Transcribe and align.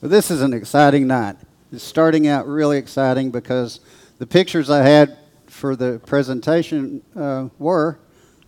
Well, 0.00 0.08
this 0.08 0.30
is 0.30 0.40
an 0.40 0.54
exciting 0.54 1.06
night. 1.06 1.36
It's 1.70 1.84
starting 1.84 2.26
out 2.26 2.46
really 2.46 2.78
exciting 2.78 3.30
because 3.30 3.80
the 4.16 4.26
pictures 4.26 4.70
I 4.70 4.82
had 4.82 5.18
for 5.46 5.76
the 5.76 6.00
presentation 6.06 7.02
uh, 7.14 7.50
were 7.58 7.98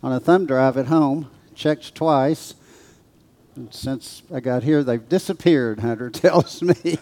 on 0.03 0.15
a 0.15 0.19
thumb 0.19 0.47
drive 0.47 0.79
at 0.79 0.87
home, 0.87 1.31
checked 1.55 1.95
twice. 1.95 2.55
And 3.55 3.73
since 3.75 4.23
I 4.33 4.41
got 4.41 4.63
here, 4.63 4.83
they've 4.83 5.07
disappeared, 5.07 5.81
Hunter 5.81 6.09
tells 6.11 6.63
me. 6.63 6.97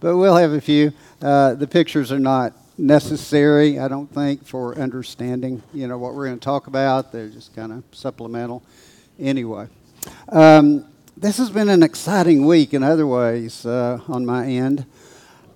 but 0.00 0.18
we'll 0.18 0.36
have 0.36 0.52
a 0.52 0.60
few. 0.60 0.92
Uh, 1.22 1.54
the 1.54 1.66
pictures 1.66 2.12
are 2.12 2.18
not 2.18 2.52
necessary, 2.76 3.78
I 3.78 3.88
don't 3.88 4.12
think, 4.12 4.46
for 4.46 4.76
understanding, 4.78 5.62
you 5.72 5.86
know, 5.86 5.96
what 5.96 6.12
we're 6.12 6.26
going 6.26 6.38
to 6.38 6.44
talk 6.44 6.66
about. 6.66 7.12
They're 7.12 7.30
just 7.30 7.56
kind 7.56 7.72
of 7.72 7.82
supplemental. 7.92 8.62
Anyway, 9.18 9.68
um, 10.28 10.84
this 11.18 11.38
has 11.38 11.48
been 11.48 11.70
an 11.70 11.82
exciting 11.82 12.44
week 12.44 12.74
in 12.74 12.82
other 12.82 13.06
ways 13.06 13.64
uh, 13.64 13.98
on 14.06 14.26
my 14.26 14.46
end. 14.46 14.84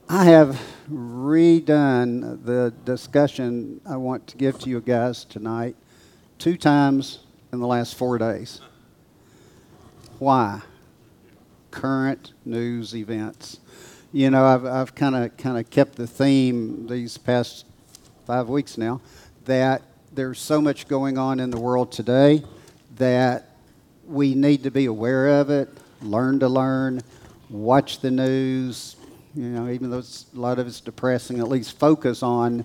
I 0.08 0.24
have 0.24 0.58
redone 0.90 2.42
the 2.46 2.72
discussion 2.86 3.82
I 3.84 3.98
want 3.98 4.26
to 4.28 4.38
give 4.38 4.58
to 4.60 4.70
you 4.70 4.80
guys 4.80 5.24
tonight 5.24 5.76
two 6.38 6.56
times 6.56 7.18
in 7.52 7.60
the 7.60 7.66
last 7.66 7.94
four 7.94 8.16
days. 8.16 8.62
Why? 10.18 10.62
Current 11.70 12.32
news 12.46 12.96
events. 12.96 13.60
You 14.12 14.30
know, 14.30 14.46
I've, 14.46 14.64
I've 14.64 14.94
kind 14.94 15.14
of 15.14 15.36
kind 15.36 15.58
of 15.58 15.68
kept 15.68 15.96
the 15.96 16.06
theme 16.06 16.86
these 16.86 17.18
past 17.18 17.66
five 18.26 18.48
weeks 18.48 18.78
now 18.78 19.02
that 19.44 19.82
there's 20.14 20.40
so 20.40 20.62
much 20.62 20.88
going 20.88 21.18
on 21.18 21.38
in 21.38 21.50
the 21.50 21.60
world 21.60 21.92
today 21.92 22.42
that 22.96 23.49
we 24.10 24.34
need 24.34 24.64
to 24.64 24.70
be 24.70 24.86
aware 24.86 25.40
of 25.40 25.50
it, 25.50 25.68
learn 26.02 26.40
to 26.40 26.48
learn, 26.48 27.00
watch 27.48 28.00
the 28.00 28.10
news. 28.10 28.96
You 29.34 29.44
know, 29.44 29.68
even 29.68 29.90
though 29.90 30.00
a 30.00 30.38
lot 30.38 30.58
of 30.58 30.66
it's 30.66 30.80
depressing, 30.80 31.38
at 31.38 31.48
least 31.48 31.78
focus 31.78 32.22
on 32.22 32.64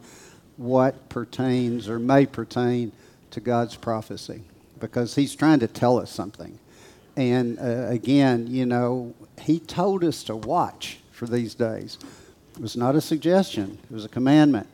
what 0.57 1.09
pertains 1.09 1.87
or 1.87 1.99
may 1.99 2.25
pertain 2.25 2.91
to 3.31 3.39
God's 3.39 3.75
prophecy 3.75 4.41
because 4.79 5.13
He's 5.13 5.35
trying 5.35 5.59
to 5.59 5.67
tell 5.67 5.99
us 5.99 6.09
something. 6.09 6.57
And 7.15 7.59
uh, 7.59 7.87
again, 7.89 8.47
you 8.47 8.65
know, 8.65 9.13
He 9.39 9.59
told 9.59 10.03
us 10.03 10.23
to 10.23 10.35
watch 10.35 10.99
for 11.11 11.27
these 11.27 11.53
days. 11.53 11.99
It 12.55 12.61
was 12.61 12.75
not 12.75 12.95
a 12.95 13.01
suggestion, 13.01 13.77
it 13.83 13.93
was 13.93 14.05
a 14.05 14.09
commandment. 14.09 14.67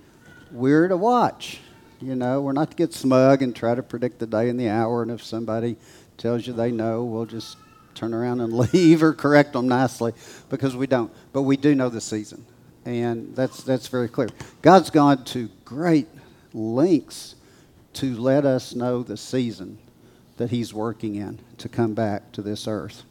We're 0.52 0.88
to 0.88 0.98
watch. 0.98 1.60
You 2.02 2.16
know, 2.16 2.42
we're 2.42 2.54
not 2.54 2.72
to 2.72 2.76
get 2.76 2.94
smug 2.94 3.44
and 3.44 3.56
try 3.56 3.76
to 3.76 3.84
predict 3.84 4.18
the 4.18 4.26
day 4.26 4.50
and 4.50 4.60
the 4.60 4.70
hour, 4.70 5.04
and 5.04 5.12
if 5.12 5.24
somebody 5.24 5.78
tells 6.22 6.46
you 6.46 6.54
they 6.54 6.72
know, 6.72 7.04
we'll 7.04 7.26
just 7.26 7.58
turn 7.96 8.14
around 8.14 8.42
and 8.42 8.54
leave 8.74 9.02
or 9.04 9.14
correct 9.14 9.54
them 9.54 9.68
nicely 9.68 10.14
because 10.50 10.76
we 10.76 10.88
don't. 10.88 11.12
But 11.34 11.42
we 11.42 11.58
do 11.58 11.76
know 11.76 11.90
the 11.90 12.02
season, 12.02 12.46
and 12.86 13.36
that's 13.36 13.64
that's 13.64 13.88
very 13.88 14.08
clear. 14.08 14.30
God's 14.62 14.90
gone 14.90 15.24
to 15.26 15.50
great 15.66 16.08
lengths 16.54 17.36
to 17.94 18.16
let 18.16 18.46
us 18.46 18.76
know 18.76 19.04
the 19.04 19.18
season 19.18 19.80
that 20.38 20.52
He's 20.52 20.74
working 20.74 21.16
in 21.16 21.40
to 21.58 21.68
come 21.68 21.94
back 21.94 22.32
to 22.34 22.42
this 22.42 22.68
earth. 22.68 23.04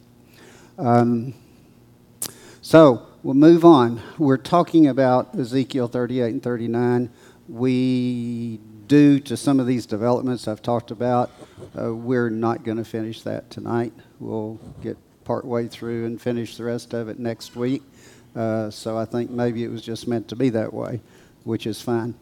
Um, 0.77 1.33
so 2.61 3.07
we'll 3.23 3.33
move 3.33 3.65
on. 3.65 4.01
We're 4.17 4.37
talking 4.37 4.87
about 4.87 5.37
Ezekiel 5.37 5.87
38 5.87 6.31
and 6.31 6.43
39. 6.43 7.09
We 7.49 8.59
due 8.91 9.21
to 9.21 9.37
some 9.37 9.57
of 9.57 9.65
these 9.65 9.85
developments 9.85 10.49
I've 10.49 10.61
talked 10.61 10.91
about, 10.91 11.31
uh, 11.79 11.95
we're 11.95 12.29
not 12.29 12.65
going 12.65 12.75
to 12.75 12.83
finish 12.83 13.21
that 13.21 13.49
tonight. 13.49 13.93
We'll 14.19 14.59
get 14.83 14.97
part 15.23 15.45
way 15.45 15.69
through 15.69 16.07
and 16.07 16.21
finish 16.21 16.57
the 16.57 16.65
rest 16.65 16.93
of 16.93 17.07
it 17.07 17.17
next 17.17 17.55
week. 17.55 17.83
Uh, 18.35 18.69
so 18.69 18.97
I 18.97 19.05
think 19.05 19.31
maybe 19.31 19.63
it 19.63 19.69
was 19.69 19.81
just 19.81 20.09
meant 20.09 20.27
to 20.27 20.35
be 20.35 20.49
that 20.49 20.73
way, 20.73 20.99
which 21.45 21.67
is 21.67 21.81
fine. 21.81 22.15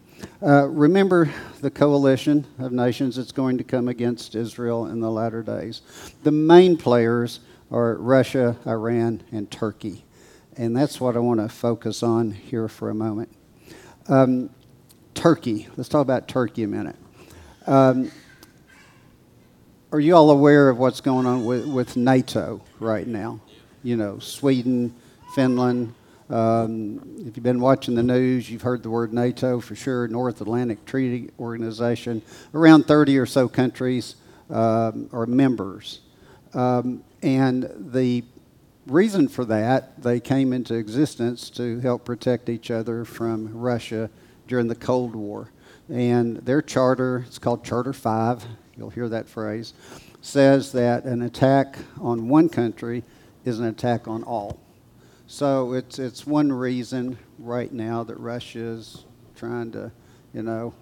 Uh, 0.43 0.67
remember 0.67 1.33
the 1.59 1.71
coalition 1.71 2.45
of 2.59 2.71
nations 2.71 3.15
that's 3.15 3.31
going 3.31 3.57
to 3.57 3.63
come 3.63 3.87
against 3.87 4.35
Israel 4.35 4.85
in 4.85 4.99
the 4.99 5.09
latter 5.09 5.41
days. 5.41 5.81
The 6.21 6.31
main 6.31 6.77
players 6.77 7.39
are 7.71 7.95
Russia, 7.95 8.57
Iran, 8.67 9.23
and 9.31 9.49
Turkey. 9.49 10.05
And 10.55 10.77
that's 10.77 11.01
what 11.01 11.15
I 11.15 11.19
want 11.19 11.39
to 11.39 11.49
focus 11.49 12.03
on 12.03 12.29
here 12.29 12.67
for 12.67 12.91
a 12.91 12.93
moment. 12.93 13.35
Um, 14.07 14.51
Turkey. 15.19 15.67
Let's 15.75 15.89
talk 15.89 16.01
about 16.01 16.29
Turkey 16.29 16.63
a 16.63 16.67
minute. 16.67 16.95
Um, 17.67 18.09
are 19.91 19.99
you 19.99 20.15
all 20.15 20.31
aware 20.31 20.69
of 20.69 20.77
what's 20.77 21.01
going 21.01 21.25
on 21.25 21.43
with, 21.43 21.65
with 21.65 21.97
NATO 21.97 22.61
right 22.79 23.05
now? 23.05 23.41
You 23.83 23.97
know, 23.97 24.19
Sweden, 24.19 24.95
Finland. 25.35 25.93
Um, 26.29 27.01
if 27.17 27.35
you've 27.35 27.43
been 27.43 27.59
watching 27.59 27.95
the 27.95 28.03
news, 28.03 28.49
you've 28.49 28.61
heard 28.61 28.81
the 28.81 28.89
word 28.89 29.11
NATO 29.11 29.59
for 29.59 29.75
sure, 29.75 30.07
North 30.07 30.39
Atlantic 30.39 30.85
Treaty 30.85 31.31
Organization. 31.37 32.21
Around 32.53 32.87
30 32.87 33.17
or 33.17 33.25
so 33.25 33.49
countries 33.49 34.15
um, 34.49 35.09
are 35.11 35.25
members. 35.25 35.99
Um, 36.53 37.03
and 37.21 37.69
the 37.91 38.23
reason 38.87 39.27
for 39.27 39.43
that, 39.43 40.01
they 40.01 40.21
came 40.21 40.53
into 40.53 40.75
existence 40.75 41.49
to 41.49 41.81
help 41.81 42.05
protect 42.05 42.47
each 42.47 42.71
other 42.71 43.03
from 43.03 43.51
Russia 43.53 44.09
during 44.49 44.67
the 44.67 44.75
Cold 44.75 45.15
War. 45.15 45.51
And 45.87 46.37
their 46.37 46.61
charter, 46.61 47.23
it's 47.25 47.39
called 47.39 47.63
Charter 47.63 47.93
5, 47.93 48.45
you'll 48.75 48.89
hear 48.89 49.07
that 49.07 49.29
phrase, 49.29 49.73
says 50.21 50.73
that 50.73 51.05
an 51.05 51.21
attack 51.21 51.77
on 52.01 52.27
one 52.27 52.49
country 52.49 53.03
is 53.45 53.59
an 53.59 53.65
attack 53.65 54.07
on 54.07 54.23
all. 54.23 54.59
So 55.27 55.73
it's, 55.73 55.99
it's 55.99 56.25
one 56.27 56.51
reason 56.51 57.17
right 57.37 57.71
now 57.71 58.03
that 58.03 58.15
Russia 58.17 58.59
is 58.59 59.05
trying 59.35 59.71
to, 59.71 59.91
you 60.33 60.41
know, 60.41 60.73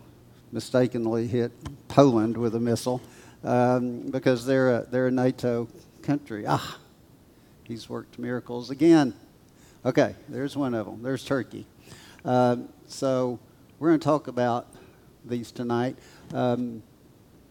mistakenly 0.52 1.28
hit 1.28 1.52
Poland 1.90 2.38
with 2.38 2.56
a 2.56 2.60
missile 2.60 3.02
um, 3.44 4.10
because 4.10 4.46
they're 4.46 4.78
a, 4.78 4.88
they're 4.90 5.08
a 5.08 5.12
NATO 5.12 5.68
country. 6.02 6.46
Ah, 6.48 6.80
he's 7.66 7.90
worked 7.90 8.18
miracles 8.18 8.70
again. 8.70 9.14
Okay, 9.86 10.16
there's 10.30 10.56
one 10.56 10.74
of 10.74 10.86
them. 10.86 11.04
There's 11.04 11.26
Turkey. 11.26 11.68
Uh, 12.24 12.58
so 12.88 13.40
we're 13.80 13.90
going 13.90 14.00
to 14.00 14.04
talk 14.04 14.28
about 14.28 14.68
these 15.24 15.52
tonight. 15.52 15.96
Um, 16.34 16.82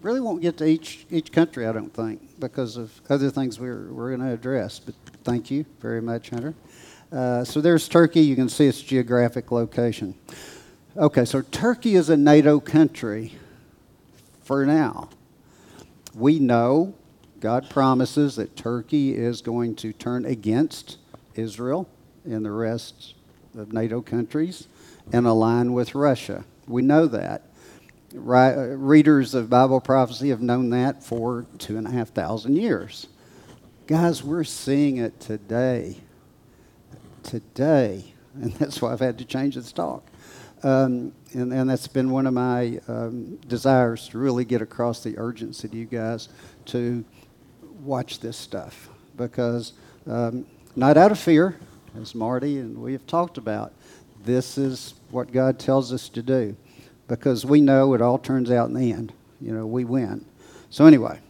really 0.02 0.20
won't 0.20 0.42
get 0.42 0.56
to 0.58 0.66
each 0.66 1.06
each 1.10 1.32
country, 1.32 1.66
I 1.66 1.72
don't 1.72 1.92
think, 1.92 2.40
because 2.40 2.76
of 2.76 2.92
other 3.08 3.30
things 3.30 3.60
we're 3.60 3.92
we're 3.92 4.16
going 4.16 4.28
to 4.28 4.34
address. 4.34 4.78
But 4.78 4.94
thank 5.24 5.50
you 5.50 5.64
very 5.80 6.02
much, 6.02 6.30
Hunter. 6.30 6.54
Uh, 7.12 7.44
so 7.44 7.60
there's 7.60 7.88
Turkey. 7.88 8.20
You 8.20 8.34
can 8.34 8.48
see 8.48 8.66
its 8.66 8.80
geographic 8.80 9.52
location. 9.52 10.14
Okay, 10.96 11.24
so 11.24 11.42
Turkey 11.42 11.94
is 11.94 12.08
a 12.08 12.16
NATO 12.16 12.58
country 12.58 13.34
for 14.42 14.66
now. 14.66 15.10
We 16.14 16.38
know 16.38 16.94
God 17.38 17.68
promises 17.70 18.36
that 18.36 18.56
Turkey 18.56 19.14
is 19.14 19.42
going 19.42 19.76
to 19.76 19.92
turn 19.92 20.24
against 20.24 20.96
Israel 21.34 21.88
and 22.24 22.44
the 22.44 22.50
rest 22.50 23.14
of 23.56 23.72
NATO 23.72 24.00
countries 24.00 24.66
and 25.12 25.26
align 25.26 25.72
with 25.72 25.94
Russia. 25.94 26.44
We 26.66 26.82
know 26.82 27.06
that. 27.06 27.42
readers 28.12 29.34
of 29.34 29.50
Bible 29.50 29.80
prophecy 29.80 30.30
have 30.30 30.40
known 30.42 30.70
that 30.70 31.02
for 31.02 31.46
two 31.58 31.76
and 31.76 31.86
a 31.86 31.90
half 31.90 32.10
thousand 32.10 32.56
years. 32.56 33.06
Guys, 33.86 34.24
we're 34.24 34.44
seeing 34.44 34.96
it 34.96 35.20
today. 35.20 35.98
Today. 37.22 38.12
And 38.38 38.52
that's 38.52 38.82
why 38.82 38.92
I've 38.92 39.00
had 39.00 39.16
to 39.16 39.24
change 39.24 39.54
this 39.54 39.72
talk. 39.72 40.04
Um, 40.62 41.12
and, 41.32 41.54
and 41.54 41.70
that's 41.70 41.88
been 41.88 42.10
one 42.10 42.26
of 42.26 42.34
my 42.34 42.80
um, 42.86 43.36
desires 43.48 44.08
to 44.08 44.18
really 44.18 44.44
get 44.44 44.60
across 44.60 45.02
the 45.02 45.16
urgency 45.16 45.68
to 45.68 45.74
you 45.74 45.86
guys 45.86 46.28
to 46.66 47.02
watch 47.80 48.20
this 48.20 48.36
stuff. 48.36 48.90
Because 49.16 49.72
um, 50.06 50.44
not 50.74 50.98
out 50.98 51.12
of 51.12 51.18
fear, 51.18 51.56
as 51.98 52.14
Marty 52.14 52.58
and 52.58 52.76
we 52.76 52.92
have 52.92 53.06
talked 53.06 53.38
about, 53.38 53.72
this 54.26 54.58
is 54.58 54.94
what 55.10 55.32
God 55.32 55.58
tells 55.58 55.92
us 55.92 56.08
to 56.10 56.22
do 56.22 56.56
because 57.08 57.46
we 57.46 57.60
know 57.60 57.94
it 57.94 58.02
all 58.02 58.18
turns 58.18 58.50
out 58.50 58.68
in 58.68 58.74
the 58.74 58.92
end. 58.92 59.12
You 59.40 59.52
know, 59.52 59.66
we 59.66 59.84
win. 59.84 60.26
So, 60.68 60.84
anyway, 60.86 61.20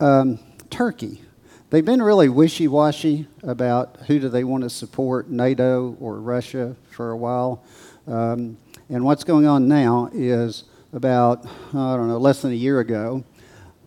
um, 0.00 0.38
Turkey. 0.68 1.22
They've 1.70 1.84
been 1.84 2.02
really 2.02 2.28
wishy 2.28 2.68
washy 2.68 3.26
about 3.42 3.96
who 4.06 4.18
do 4.18 4.28
they 4.28 4.44
want 4.44 4.64
to 4.64 4.70
support, 4.70 5.30
NATO 5.30 5.96
or 6.00 6.20
Russia, 6.20 6.76
for 6.90 7.12
a 7.12 7.16
while. 7.16 7.64
Um, 8.06 8.58
and 8.90 9.04
what's 9.04 9.24
going 9.24 9.46
on 9.46 9.68
now 9.68 10.10
is 10.12 10.64
about, 10.92 11.46
I 11.46 11.96
don't 11.96 12.08
know, 12.08 12.18
less 12.18 12.42
than 12.42 12.52
a 12.52 12.56
year 12.56 12.80
ago, 12.80 13.24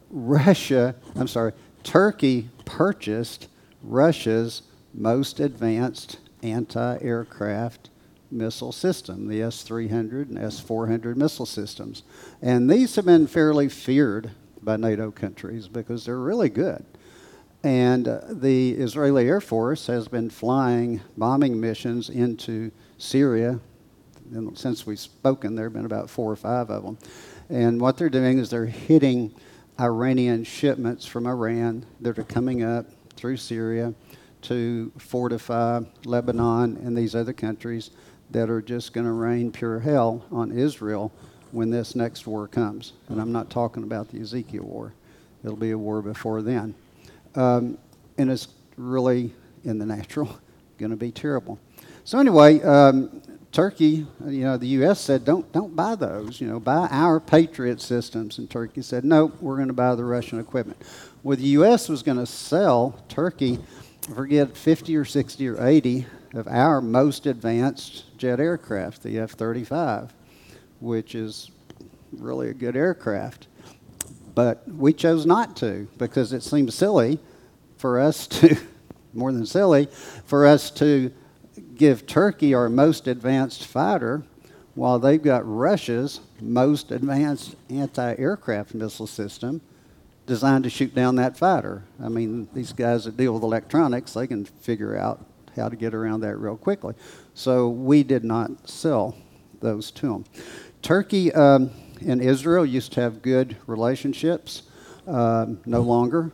Russia, 0.09 0.95
I'm 1.15 1.27
sorry, 1.27 1.53
Turkey 1.83 2.49
purchased 2.65 3.49
Russia's 3.83 4.63
most 4.93 5.39
advanced 5.39 6.17
anti 6.41 6.97
aircraft 7.01 7.89
missile 8.31 8.71
system, 8.71 9.27
the 9.27 9.41
S 9.41 9.61
300 9.63 10.29
and 10.29 10.37
S 10.37 10.59
400 10.59 11.17
missile 11.17 11.45
systems. 11.45 12.03
And 12.41 12.69
these 12.69 12.95
have 12.95 13.05
been 13.05 13.27
fairly 13.27 13.69
feared 13.69 14.31
by 14.61 14.77
NATO 14.77 15.11
countries 15.11 15.67
because 15.67 16.05
they're 16.05 16.19
really 16.19 16.49
good. 16.49 16.85
And 17.63 18.07
uh, 18.07 18.21
the 18.29 18.71
Israeli 18.71 19.27
Air 19.27 19.41
Force 19.41 19.87
has 19.87 20.07
been 20.07 20.29
flying 20.29 21.01
bombing 21.17 21.59
missions 21.59 22.09
into 22.09 22.71
Syria. 22.97 23.59
And 24.31 24.57
since 24.57 24.85
we've 24.85 24.99
spoken, 24.99 25.55
there 25.55 25.65
have 25.65 25.73
been 25.73 25.85
about 25.85 26.09
four 26.09 26.31
or 26.31 26.35
five 26.35 26.69
of 26.69 26.83
them. 26.83 26.97
And 27.49 27.79
what 27.79 27.97
they're 27.97 28.09
doing 28.09 28.39
is 28.39 28.49
they're 28.49 28.65
hitting 28.65 29.33
Iranian 29.79 30.43
shipments 30.43 31.05
from 31.05 31.27
Iran 31.27 31.85
that 32.01 32.17
are 32.17 32.23
coming 32.23 32.63
up 32.63 32.85
through 33.15 33.37
Syria 33.37 33.93
to 34.43 34.91
fortify 34.97 35.81
Lebanon 36.05 36.77
and 36.77 36.95
these 36.95 37.15
other 37.15 37.33
countries 37.33 37.91
that 38.35 38.49
are 38.49 38.61
just 38.61 38.91
going 38.91 39.05
to 39.05 39.13
rain 39.13 39.49
pure 39.49 39.79
hell 39.79 40.25
on 40.29 40.51
Israel 40.51 41.09
when 41.51 41.69
this 41.69 41.95
next 41.95 42.27
war 42.27 42.49
comes. 42.49 42.91
And 43.07 43.21
I'm 43.21 43.31
not 43.31 43.49
talking 43.49 43.83
about 43.83 44.09
the 44.09 44.19
Ezekiel 44.19 44.63
war, 44.63 44.93
it'll 45.41 45.55
be 45.55 45.71
a 45.71 45.77
war 45.77 46.01
before 46.01 46.41
then. 46.41 46.75
Um, 47.35 47.77
and 48.17 48.29
it's 48.29 48.49
really, 48.75 49.33
in 49.63 49.77
the 49.77 49.85
natural, 49.85 50.37
going 50.77 50.91
to 50.91 50.97
be 50.97 51.13
terrible. 51.13 51.57
So, 52.03 52.19
anyway, 52.19 52.61
um, 52.61 53.21
Turkey, 53.53 54.05
you 54.27 54.43
know, 54.43 54.57
the 54.57 54.67
U.S. 54.67 54.99
said, 54.99 55.23
don't, 55.23 55.49
don't 55.53 55.73
buy 55.73 55.95
those. 55.95 56.41
You 56.41 56.47
know, 56.47 56.59
buy 56.59 56.89
our 56.91 57.21
Patriot 57.21 57.79
systems. 57.79 58.37
And 58.37 58.49
Turkey 58.49 58.81
said, 58.81 59.05
no, 59.05 59.31
we're 59.39 59.55
going 59.55 59.69
to 59.69 59.73
buy 59.73 59.95
the 59.95 60.03
Russian 60.03 60.41
equipment. 60.41 60.81
Well, 61.23 61.37
the 61.37 61.47
U.S. 61.59 61.87
was 61.87 62.03
going 62.03 62.17
to 62.17 62.25
sell 62.25 63.01
Turkey, 63.07 63.59
forget 64.13 64.57
50 64.57 64.97
or 64.97 65.05
60 65.05 65.47
or 65.47 65.65
80 65.65 66.05
of 66.35 66.47
our 66.47 66.81
most 66.81 67.25
advanced 67.25 68.17
jet 68.17 68.39
aircraft, 68.39 69.03
the 69.03 69.19
F 69.19 69.31
35, 69.31 70.13
which 70.81 71.15
is 71.15 71.49
really 72.11 72.49
a 72.49 72.53
good 72.53 72.75
aircraft. 72.75 73.47
But 74.35 74.67
we 74.67 74.91
chose 74.91 75.25
not 75.25 75.55
to 75.57 75.87
because 75.97 76.33
it 76.33 76.43
seemed 76.43 76.73
silly 76.73 77.19
for 77.77 77.99
us 77.99 78.27
to, 78.27 78.57
more 79.13 79.31
than 79.31 79.45
silly, 79.45 79.87
for 80.25 80.45
us 80.45 80.69
to 80.71 81.11
give 81.75 82.05
Turkey 82.05 82.53
our 82.53 82.69
most 82.69 83.07
advanced 83.07 83.65
fighter 83.65 84.23
while 84.75 84.99
they've 84.99 85.23
got 85.23 85.43
Russia's 85.45 86.19
most 86.41 86.91
advanced 86.91 87.55
anti 87.69 88.13
aircraft 88.15 88.73
missile 88.73 89.07
system 89.07 89.61
designed 90.25 90.65
to 90.65 90.69
shoot 90.69 90.93
down 90.93 91.15
that 91.15 91.37
fighter. 91.37 91.83
I 92.03 92.09
mean, 92.09 92.49
these 92.53 92.73
guys 92.73 93.05
that 93.05 93.15
deal 93.15 93.33
with 93.33 93.43
electronics, 93.43 94.13
they 94.13 94.27
can 94.27 94.43
figure 94.43 94.97
out 94.97 95.23
how 95.55 95.69
to 95.69 95.75
get 95.75 95.93
around 95.93 96.21
that 96.21 96.37
real 96.37 96.57
quickly. 96.57 96.93
So 97.33 97.69
we 97.69 98.03
did 98.03 98.23
not 98.23 98.69
sell 98.69 99.15
those 99.61 99.91
to 99.91 100.07
them. 100.07 100.25
Turkey 100.81 101.31
um, 101.33 101.71
and 102.05 102.21
Israel 102.21 102.65
used 102.65 102.93
to 102.93 103.01
have 103.01 103.21
good 103.21 103.57
relationships, 103.67 104.63
um, 105.07 105.59
no 105.65 105.81
longer. 105.81 106.31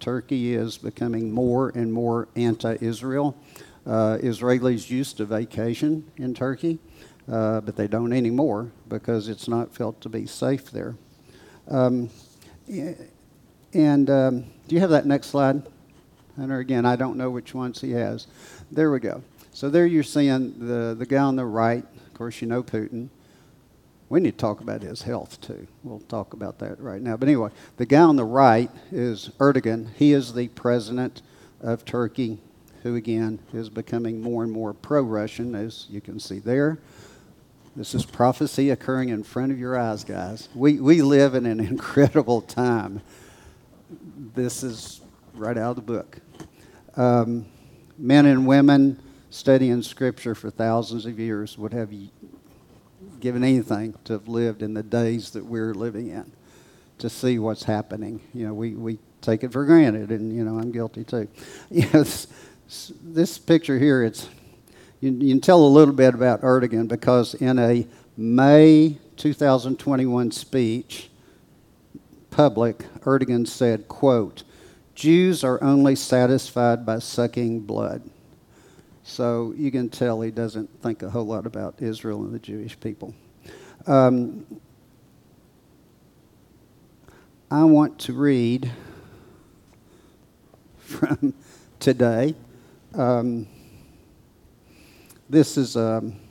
Turkey 0.00 0.54
is 0.54 0.78
becoming 0.78 1.30
more 1.30 1.68
and 1.70 1.92
more 1.92 2.28
anti 2.34 2.76
Israel. 2.80 3.36
Uh, 3.86 4.18
Israelis 4.20 4.90
used 4.90 5.16
to 5.18 5.24
vacation 5.24 6.10
in 6.16 6.34
Turkey, 6.34 6.78
uh, 7.30 7.60
but 7.60 7.76
they 7.76 7.86
don't 7.86 8.12
anymore 8.12 8.72
because 8.88 9.28
it's 9.28 9.48
not 9.48 9.74
felt 9.74 10.00
to 10.00 10.08
be 10.08 10.26
safe 10.26 10.70
there. 10.70 10.96
Um, 11.68 12.10
and 13.74 14.10
um, 14.10 14.44
do 14.68 14.74
you 14.74 14.80
have 14.80 14.90
that 14.90 15.06
next 15.06 15.28
slide? 15.28 15.62
Hunter, 16.36 16.58
again, 16.58 16.86
I 16.86 16.96
don't 16.96 17.16
know 17.16 17.30
which 17.30 17.54
ones 17.54 17.80
he 17.80 17.92
has. 17.92 18.26
There 18.72 18.90
we 18.90 19.00
go. 19.00 19.22
So 19.52 19.68
there 19.68 19.84
you're 19.84 20.02
seeing 20.02 20.58
the, 20.58 20.94
the 20.98 21.04
guy 21.04 21.18
on 21.18 21.36
the 21.36 21.44
right. 21.44 21.84
Of 22.06 22.14
course, 22.14 22.40
you 22.40 22.48
know 22.48 22.62
Putin. 22.62 23.10
We 24.08 24.18
need 24.18 24.30
to 24.30 24.36
talk 24.38 24.62
about 24.62 24.80
his 24.80 25.02
health 25.02 25.42
too. 25.42 25.66
We'll 25.84 26.00
talk 26.00 26.32
about 26.32 26.58
that 26.60 26.80
right 26.80 27.02
now. 27.02 27.18
But 27.18 27.28
anyway, 27.28 27.50
the 27.76 27.84
guy 27.84 28.00
on 28.00 28.16
the 28.16 28.24
right 28.24 28.70
is 28.90 29.30
Erdogan. 29.38 29.92
He 29.96 30.14
is 30.14 30.32
the 30.32 30.48
president 30.48 31.20
of 31.60 31.84
Turkey 31.84 32.38
who 32.82 32.96
again 32.96 33.40
is 33.52 33.68
becoming 33.68 34.22
more 34.22 34.42
and 34.42 34.50
more 34.50 34.72
pro 34.72 35.02
Russian, 35.02 35.54
as 35.54 35.86
you 35.90 36.00
can 36.00 36.18
see 36.18 36.38
there. 36.38 36.78
This 37.76 37.94
is 37.94 38.06
prophecy 38.06 38.70
occurring 38.70 39.10
in 39.10 39.22
front 39.22 39.52
of 39.52 39.58
your 39.58 39.78
eyes, 39.78 40.02
guys. 40.02 40.48
We, 40.54 40.80
we 40.80 41.02
live 41.02 41.34
in 41.34 41.44
an 41.44 41.60
incredible 41.66 42.40
time. 42.40 43.02
This 44.34 44.62
is 44.62 45.02
right 45.34 45.58
out 45.58 45.70
of 45.70 45.76
the 45.76 45.82
book. 45.82 46.20
Um, 46.96 47.44
men 47.98 48.26
and 48.26 48.46
women 48.46 48.98
studying 49.30 49.82
Scripture 49.82 50.34
for 50.34 50.50
thousands 50.50 51.06
of 51.06 51.18
years 51.18 51.56
would 51.56 51.72
have 51.72 51.90
given 53.20 53.42
anything 53.44 53.94
to 54.04 54.14
have 54.14 54.28
lived 54.28 54.62
in 54.62 54.74
the 54.74 54.82
days 54.82 55.30
that 55.30 55.44
we're 55.44 55.74
living 55.74 56.08
in 56.08 56.30
to 56.98 57.08
see 57.08 57.38
what's 57.38 57.64
happening. 57.64 58.20
You 58.34 58.48
know, 58.48 58.54
we, 58.54 58.74
we 58.74 58.98
take 59.20 59.42
it 59.42 59.52
for 59.52 59.64
granted, 59.64 60.10
and, 60.10 60.34
you 60.34 60.44
know, 60.44 60.58
I'm 60.58 60.72
guilty 60.72 61.04
too. 61.04 61.28
You 61.70 61.88
know, 61.92 62.04
this 63.02 63.38
picture 63.38 63.78
here, 63.78 64.02
it's 64.02 64.28
you, 65.00 65.10
you, 65.10 65.34
can 65.34 65.40
tell 65.40 65.62
a 65.64 65.66
little 65.66 65.94
bit 65.94 66.14
about 66.14 66.42
Erdogan 66.42 66.88
because 66.88 67.34
in 67.34 67.58
a 67.58 67.86
May 68.16 68.98
2021 69.16 70.30
speech, 70.30 71.10
public, 72.30 72.78
Erdogan 73.00 73.46
said, 73.46 73.88
quote, 73.88 74.42
Jews 74.94 75.42
are 75.42 75.62
only 75.62 75.96
satisfied 75.96 76.84
by 76.84 76.98
sucking 76.98 77.60
blood. 77.60 78.02
So 79.04 79.52
you 79.56 79.70
can 79.70 79.88
tell 79.88 80.20
he 80.20 80.30
doesn't 80.30 80.82
think 80.82 81.02
a 81.02 81.10
whole 81.10 81.26
lot 81.26 81.46
about 81.46 81.80
Israel 81.80 82.22
and 82.24 82.32
the 82.32 82.38
Jewish 82.38 82.78
people. 82.78 83.14
Um, 83.86 84.46
I 87.50 87.64
want 87.64 87.98
to 88.00 88.12
read 88.12 88.70
from 90.78 91.34
today. 91.80 92.34
Um, 92.94 93.48
this 95.28 95.56
is 95.56 95.76
um, 95.76 96.21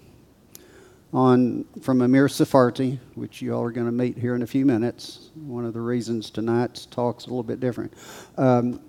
on 1.13 1.65
from 1.81 2.01
Amir 2.01 2.27
Tsarfati, 2.27 2.97
which 3.15 3.41
you 3.41 3.53
all 3.53 3.63
are 3.63 3.71
going 3.71 3.85
to 3.85 3.91
meet 3.91 4.17
here 4.17 4.35
in 4.35 4.41
a 4.43 4.47
few 4.47 4.65
minutes. 4.65 5.29
One 5.35 5.65
of 5.65 5.73
the 5.73 5.81
reasons 5.81 6.29
tonight's 6.29 6.85
talk's 6.85 7.25
a 7.25 7.27
little 7.27 7.43
bit 7.43 7.59
different. 7.59 7.93
Um, 8.37 8.79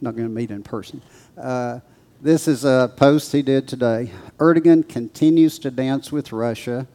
not 0.00 0.16
going 0.16 0.28
to 0.28 0.34
meet 0.34 0.50
in 0.50 0.62
person. 0.62 1.00
Uh, 1.38 1.80
this 2.20 2.48
is 2.48 2.64
a 2.64 2.92
post 2.96 3.32
he 3.32 3.42
did 3.42 3.68
today. 3.68 4.10
Erdogan 4.38 4.88
continues 4.88 5.58
to 5.60 5.70
dance 5.70 6.10
with 6.10 6.32
Russia. 6.32 6.86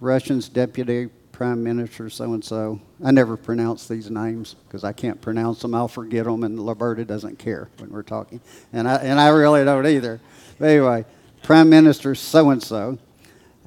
Russian's 0.00 0.48
deputy 0.48 1.10
prime 1.32 1.62
minister 1.62 2.10
so 2.10 2.34
and 2.34 2.44
so. 2.44 2.80
I 3.02 3.10
never 3.10 3.36
pronounce 3.36 3.88
these 3.88 4.10
names 4.10 4.56
because 4.66 4.84
I 4.84 4.92
can't 4.92 5.20
pronounce 5.20 5.62
them. 5.62 5.74
I'll 5.74 5.88
forget 5.88 6.26
them, 6.26 6.44
and 6.44 6.66
Roberta 6.66 7.04
doesn't 7.06 7.38
care 7.38 7.70
when 7.78 7.90
we're 7.90 8.02
talking, 8.02 8.42
and 8.74 8.86
I 8.86 8.96
and 8.96 9.18
I 9.18 9.28
really 9.28 9.64
don't 9.64 9.86
either. 9.86 10.20
But 10.58 10.68
anyway, 10.68 11.06
Prime 11.42 11.70
Minister 11.70 12.14
so 12.14 12.50
and 12.50 12.62
so 12.62 12.98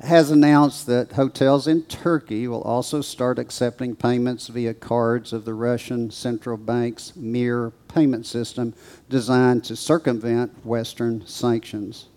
has 0.02 0.32
announced 0.32 0.88
that 0.88 1.14
hotels 1.14 1.68
in 1.68 1.84
Turkey 1.84 2.48
will 2.48 2.64
also 2.64 3.02
start 3.02 3.38
accepting 3.38 3.96
payments 3.96 4.48
via 4.48 4.74
cards 4.74 5.32
of 5.32 5.46
the 5.46 5.54
Russian 5.54 6.10
central 6.10 6.58
bank's 6.58 7.16
Mir 7.16 7.72
payment 7.88 8.26
system 8.26 8.74
designed 9.08 9.64
to 9.66 9.76
circumvent 9.76 10.66
Western 10.66 11.26
sanctions. 11.28 12.08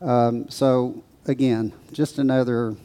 Um, 0.00 0.48
so, 0.48 1.02
again, 1.26 1.72
just 1.92 2.18
another 2.18 2.76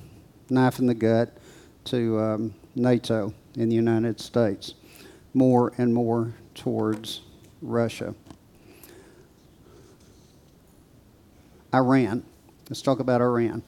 knife 0.50 0.80
in 0.80 0.88
the 0.88 0.96
gut 0.96 1.38
to 1.86 2.20
um, 2.20 2.54
NATO 2.76 3.34
in 3.56 3.70
the 3.70 3.76
United 3.76 4.20
States, 4.20 4.74
more 5.34 5.74
and 5.78 5.94
more 5.94 6.34
towards 6.56 7.22
Russia. 7.62 8.16
Iran. 11.74 12.24
Let's 12.70 12.82
talk 12.82 13.00
about 13.00 13.22
Iran. 13.22 13.62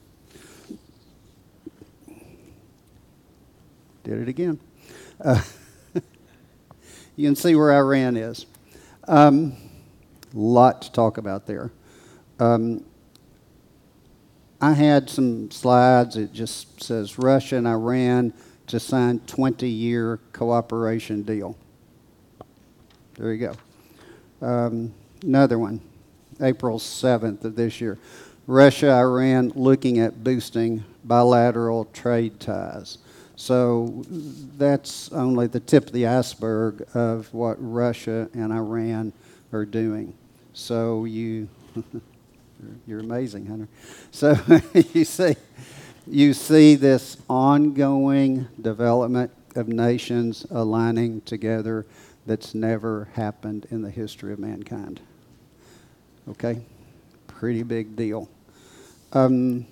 Did 4.09 4.21
it 4.21 4.27
again. 4.27 4.59
Uh, 5.23 5.39
you 7.15 7.27
can 7.27 7.35
see 7.35 7.53
where 7.53 7.71
Iran 7.71 8.17
is. 8.17 8.47
A 9.03 9.15
um, 9.15 9.55
lot 10.33 10.81
to 10.81 10.91
talk 10.91 11.19
about 11.19 11.45
there. 11.45 11.69
Um, 12.39 12.83
I 14.59 14.73
had 14.73 15.11
some 15.11 15.51
slides. 15.51 16.17
It 16.17 16.33
just 16.33 16.81
says 16.81 17.19
Russia 17.19 17.57
and 17.57 17.67
Iran 17.67 18.33
to 18.65 18.79
sign 18.79 19.19
20 19.27 19.69
year 19.69 20.19
cooperation 20.33 21.21
deal. 21.21 21.55
There 23.13 23.31
you 23.31 23.53
go. 24.41 24.43
Um, 24.43 24.91
another 25.21 25.59
one, 25.59 25.81
April 26.41 26.79
7th 26.79 27.43
of 27.43 27.55
this 27.55 27.79
year. 27.79 27.99
Russia, 28.47 28.91
Iran 28.91 29.51
looking 29.53 29.99
at 29.99 30.23
boosting 30.23 30.83
bilateral 31.03 31.85
trade 31.93 32.39
ties. 32.39 32.97
So 33.39 34.03
that's 34.57 35.13
only 35.13 35.47
the 35.47 35.61
tip 35.61 35.85
of 35.85 35.91
the 35.93 36.07
iceberg 36.07 36.85
of 36.93 37.33
what 37.33 37.55
Russia 37.57 38.29
and 38.33 38.51
Iran 38.51 39.13
are 39.53 39.63
doing. 39.63 40.13
So 40.51 41.05
you 41.05 41.47
You're 42.85 42.99
amazing, 42.99 43.45
Hunter. 43.45 43.69
So 44.11 44.35
you 44.93 45.05
see, 45.05 45.37
you 46.05 46.33
see 46.33 46.75
this 46.75 47.15
ongoing 47.29 48.47
development 48.61 49.31
of 49.55 49.69
nations 49.69 50.45
aligning 50.51 51.21
together. 51.21 51.85
that's 52.25 52.53
never 52.53 53.07
happened 53.13 53.67
in 53.71 53.81
the 53.81 53.89
history 53.89 54.33
of 54.33 54.39
mankind. 54.39 54.99
Okay? 56.27 56.61
Pretty 57.27 57.63
big 57.63 57.95
deal. 57.95 58.29
Um, 59.13 59.65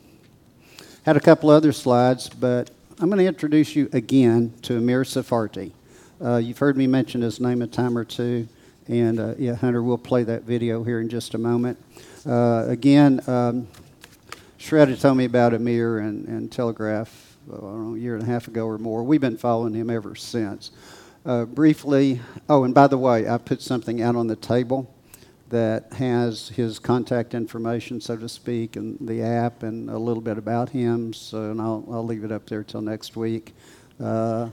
had 1.03 1.17
a 1.17 1.19
couple 1.19 1.49
other 1.49 1.73
slides, 1.73 2.29
but 2.29 2.71
I'm 2.99 3.09
going 3.09 3.19
to 3.19 3.27
introduce 3.27 3.75
you 3.75 3.91
again 3.93 4.51
to 4.63 4.77
Amir 4.77 5.03
Tsarfati. 5.03 5.71
Uh, 6.19 6.37
you've 6.37 6.57
heard 6.57 6.75
me 6.75 6.87
mention 6.87 7.21
his 7.21 7.39
name 7.39 7.61
a 7.61 7.67
time 7.67 7.95
or 7.95 8.03
two, 8.03 8.47
and 8.87 9.19
uh, 9.19 9.35
yeah, 9.37 9.53
Hunter, 9.53 9.83
we'll 9.83 9.99
play 9.99 10.23
that 10.23 10.45
video 10.45 10.83
here 10.83 10.99
in 10.99 11.07
just 11.07 11.35
a 11.35 11.37
moment. 11.37 11.77
Uh, 12.25 12.65
again, 12.67 13.21
um, 13.27 13.67
Shredder 14.57 14.99
told 14.99 15.15
me 15.15 15.25
about 15.25 15.53
Amir 15.53 15.99
and, 15.99 16.27
and 16.27 16.51
Telegraph 16.51 17.37
know, 17.45 17.93
a 17.93 17.99
year 17.99 18.15
and 18.15 18.23
a 18.23 18.25
half 18.25 18.47
ago 18.47 18.65
or 18.65 18.79
more. 18.79 19.03
We've 19.03 19.21
been 19.21 19.37
following 19.37 19.75
him 19.75 19.91
ever 19.91 20.15
since. 20.15 20.71
Uh, 21.23 21.45
briefly, 21.45 22.19
oh, 22.49 22.63
and 22.63 22.73
by 22.73 22.87
the 22.87 22.97
way, 22.97 23.29
I 23.29 23.37
put 23.37 23.61
something 23.61 24.01
out 24.01 24.15
on 24.15 24.25
the 24.25 24.35
table 24.35 24.91
that 25.49 25.93
has 25.93 26.49
his 26.49 26.77
contact 26.79 27.33
information, 27.33 28.01
so 28.01 28.17
to 28.17 28.27
speak, 28.27 28.75
and 28.75 28.97
the 29.07 29.21
app, 29.21 29.63
and 29.63 29.89
a 29.89 29.97
little 29.97 30.21
bit 30.21 30.37
about 30.37 30.69
him. 30.69 31.13
So, 31.13 31.51
and 31.51 31.61
I'll, 31.61 31.85
I'll 31.89 32.05
leave 32.05 32.23
it 32.23 32.31
up 32.31 32.45
there 32.47 32.63
till 32.63 32.81
next 32.81 33.15
week. 33.15 33.53
Uh, 33.99 34.49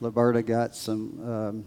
Liberta 0.00 0.44
got 0.44 0.74
some 0.74 1.30
um, 1.30 1.64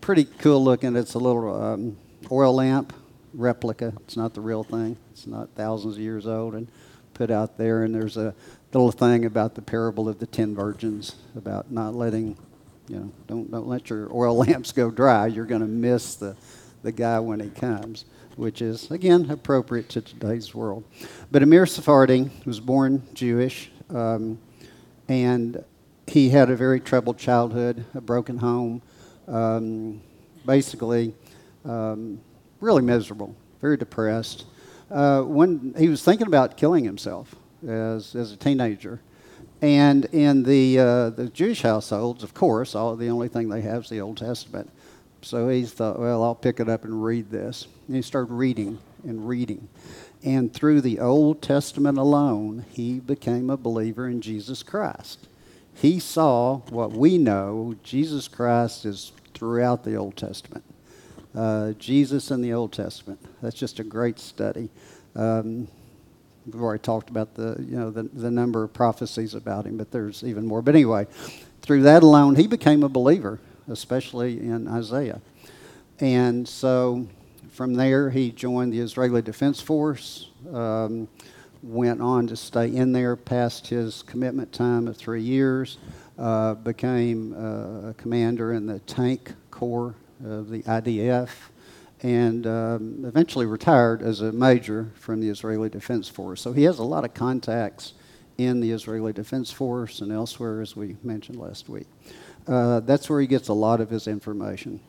pretty 0.00 0.24
cool 0.24 0.62
looking. 0.64 0.96
It's 0.96 1.14
a 1.14 1.18
little 1.18 1.62
um, 1.62 1.96
oil 2.32 2.54
lamp 2.54 2.94
replica. 3.34 3.92
It's 4.04 4.16
not 4.16 4.32
the 4.32 4.40
real 4.40 4.64
thing. 4.64 4.96
It's 5.12 5.26
not 5.26 5.50
thousands 5.50 5.96
of 5.96 6.00
years 6.00 6.26
old, 6.26 6.54
and 6.54 6.68
put 7.12 7.30
out 7.30 7.58
there. 7.58 7.84
And 7.84 7.94
there's 7.94 8.16
a 8.16 8.34
little 8.72 8.92
thing 8.92 9.26
about 9.26 9.54
the 9.54 9.62
parable 9.62 10.08
of 10.08 10.18
the 10.18 10.26
ten 10.26 10.54
virgins 10.54 11.16
about 11.36 11.70
not 11.70 11.94
letting, 11.94 12.38
you 12.88 12.96
know, 12.96 13.12
don't 13.26 13.50
don't 13.50 13.68
let 13.68 13.90
your 13.90 14.10
oil 14.14 14.36
lamps 14.46 14.72
go 14.72 14.90
dry. 14.90 15.26
You're 15.26 15.44
going 15.44 15.60
to 15.60 15.66
miss 15.66 16.14
the 16.14 16.36
the 16.82 16.92
guy 16.92 17.18
when 17.20 17.40
he 17.40 17.48
comes, 17.48 18.04
which 18.36 18.62
is, 18.62 18.90
again, 18.90 19.30
appropriate 19.30 19.88
to 19.90 20.00
today's 20.00 20.54
world. 20.54 20.84
But 21.30 21.42
Amir 21.42 21.64
Tsarfati 21.64 22.44
was 22.44 22.60
born 22.60 23.02
Jewish, 23.14 23.70
um, 23.90 24.38
and 25.08 25.64
he 26.06 26.28
had 26.30 26.50
a 26.50 26.56
very 26.56 26.80
troubled 26.80 27.18
childhood, 27.18 27.84
a 27.94 28.00
broken 28.00 28.38
home, 28.38 28.82
um, 29.26 30.00
basically, 30.44 31.14
um, 31.64 32.20
really 32.60 32.82
miserable, 32.82 33.34
very 33.60 33.76
depressed. 33.76 34.46
Uh, 34.90 35.22
when 35.22 35.74
he 35.76 35.88
was 35.88 36.02
thinking 36.02 36.26
about 36.26 36.56
killing 36.56 36.84
himself 36.84 37.34
as, 37.66 38.14
as 38.14 38.32
a 38.32 38.36
teenager, 38.36 39.00
and 39.62 40.04
in 40.06 40.42
the, 40.42 40.78
uh, 40.78 41.10
the 41.10 41.28
Jewish 41.28 41.62
households, 41.62 42.22
of 42.22 42.34
course, 42.34 42.74
all 42.74 42.94
the 42.94 43.08
only 43.08 43.28
thing 43.28 43.48
they 43.48 43.62
have 43.62 43.84
is 43.84 43.88
the 43.88 44.00
Old 44.00 44.18
Testament. 44.18 44.70
So 45.26 45.48
he 45.48 45.64
thought, 45.64 45.98
well, 45.98 46.22
I'll 46.22 46.36
pick 46.36 46.60
it 46.60 46.68
up 46.68 46.84
and 46.84 47.02
read 47.02 47.32
this. 47.32 47.66
And 47.88 47.96
he 47.96 48.02
started 48.02 48.32
reading 48.32 48.78
and 49.02 49.26
reading. 49.26 49.68
And 50.22 50.54
through 50.54 50.82
the 50.82 51.00
Old 51.00 51.42
Testament 51.42 51.98
alone, 51.98 52.64
he 52.70 53.00
became 53.00 53.50
a 53.50 53.56
believer 53.56 54.06
in 54.06 54.20
Jesus 54.20 54.62
Christ. 54.62 55.26
He 55.74 55.98
saw 55.98 56.58
what 56.70 56.92
we 56.92 57.18
know 57.18 57.74
Jesus 57.82 58.28
Christ 58.28 58.84
is 58.84 59.10
throughout 59.34 59.82
the 59.82 59.96
Old 59.96 60.16
Testament. 60.16 60.62
Uh, 61.34 61.72
Jesus 61.72 62.30
in 62.30 62.40
the 62.40 62.52
Old 62.52 62.72
Testament. 62.72 63.18
That's 63.42 63.56
just 63.56 63.80
a 63.80 63.84
great 63.84 64.20
study. 64.20 64.70
Um, 65.16 65.66
we've 66.46 66.62
already 66.62 66.82
talked 66.82 67.10
about 67.10 67.34
the, 67.34 67.56
you 67.68 67.76
know, 67.76 67.90
the, 67.90 68.04
the 68.04 68.30
number 68.30 68.62
of 68.62 68.72
prophecies 68.72 69.34
about 69.34 69.66
him, 69.66 69.76
but 69.76 69.90
there's 69.90 70.22
even 70.22 70.46
more. 70.46 70.62
But 70.62 70.76
anyway, 70.76 71.08
through 71.62 71.82
that 71.82 72.04
alone, 72.04 72.36
he 72.36 72.46
became 72.46 72.84
a 72.84 72.88
believer 72.88 73.40
especially 73.68 74.40
in 74.40 74.68
Isaiah. 74.68 75.20
And 76.00 76.46
so 76.46 77.06
from 77.50 77.74
there, 77.74 78.10
he 78.10 78.30
joined 78.30 78.72
the 78.72 78.80
Israeli 78.80 79.22
Defense 79.22 79.60
Force, 79.60 80.28
um, 80.52 81.08
went 81.62 82.00
on 82.00 82.26
to 82.26 82.36
stay 82.36 82.68
in 82.68 82.92
there 82.92 83.16
past 83.16 83.66
his 83.66 84.02
commitment 84.02 84.52
time 84.52 84.86
of 84.86 84.96
three 84.96 85.22
years, 85.22 85.78
uh, 86.18 86.54
became 86.54 87.34
uh, 87.34 87.90
a 87.90 87.94
commander 87.96 88.52
in 88.52 88.66
the 88.66 88.78
tank 88.80 89.32
corps 89.50 89.94
of 90.24 90.50
the 90.50 90.62
IDF, 90.64 91.30
and 92.02 92.46
um, 92.46 93.04
eventually 93.06 93.46
retired 93.46 94.02
as 94.02 94.20
a 94.20 94.32
major 94.32 94.90
from 94.94 95.20
the 95.20 95.28
Israeli 95.28 95.68
Defense 95.68 96.08
Force. 96.08 96.42
So 96.42 96.52
he 96.52 96.64
has 96.64 96.78
a 96.78 96.84
lot 96.84 97.04
of 97.04 97.14
contacts 97.14 97.94
in 98.38 98.60
the 98.60 98.70
Israeli 98.70 99.12
Defense 99.12 99.50
Force 99.50 100.00
and 100.00 100.12
elsewhere, 100.12 100.60
as 100.60 100.76
we 100.76 100.96
mentioned 101.02 101.38
last 101.38 101.68
week. 101.68 101.86
Uh, 102.46 102.80
that's 102.80 103.10
where 103.10 103.20
he 103.20 103.26
gets 103.26 103.48
a 103.48 103.52
lot 103.52 103.80
of 103.80 103.90
his 103.90 104.06
information. 104.06 104.80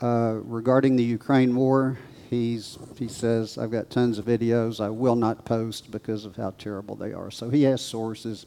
Uh, 0.00 0.38
regarding 0.44 0.96
the 0.96 1.02
Ukraine 1.02 1.54
war, 1.54 1.98
he's, 2.30 2.78
he 2.96 3.08
says, 3.08 3.58
I've 3.58 3.72
got 3.72 3.90
tons 3.90 4.18
of 4.18 4.24
videos 4.24 4.80
I 4.80 4.90
will 4.90 5.16
not 5.16 5.44
post 5.44 5.90
because 5.90 6.24
of 6.24 6.36
how 6.36 6.52
terrible 6.52 6.94
they 6.94 7.12
are. 7.12 7.30
So 7.30 7.50
he 7.50 7.64
has 7.64 7.82
sources 7.82 8.46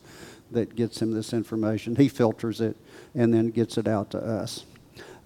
that 0.51 0.75
gets 0.75 1.01
him 1.01 1.11
this 1.11 1.33
information. 1.33 1.95
He 1.95 2.07
filters 2.07 2.61
it 2.61 2.77
and 3.13 3.33
then 3.33 3.49
gets 3.49 3.77
it 3.77 3.87
out 3.87 4.11
to 4.11 4.19
us. 4.19 4.65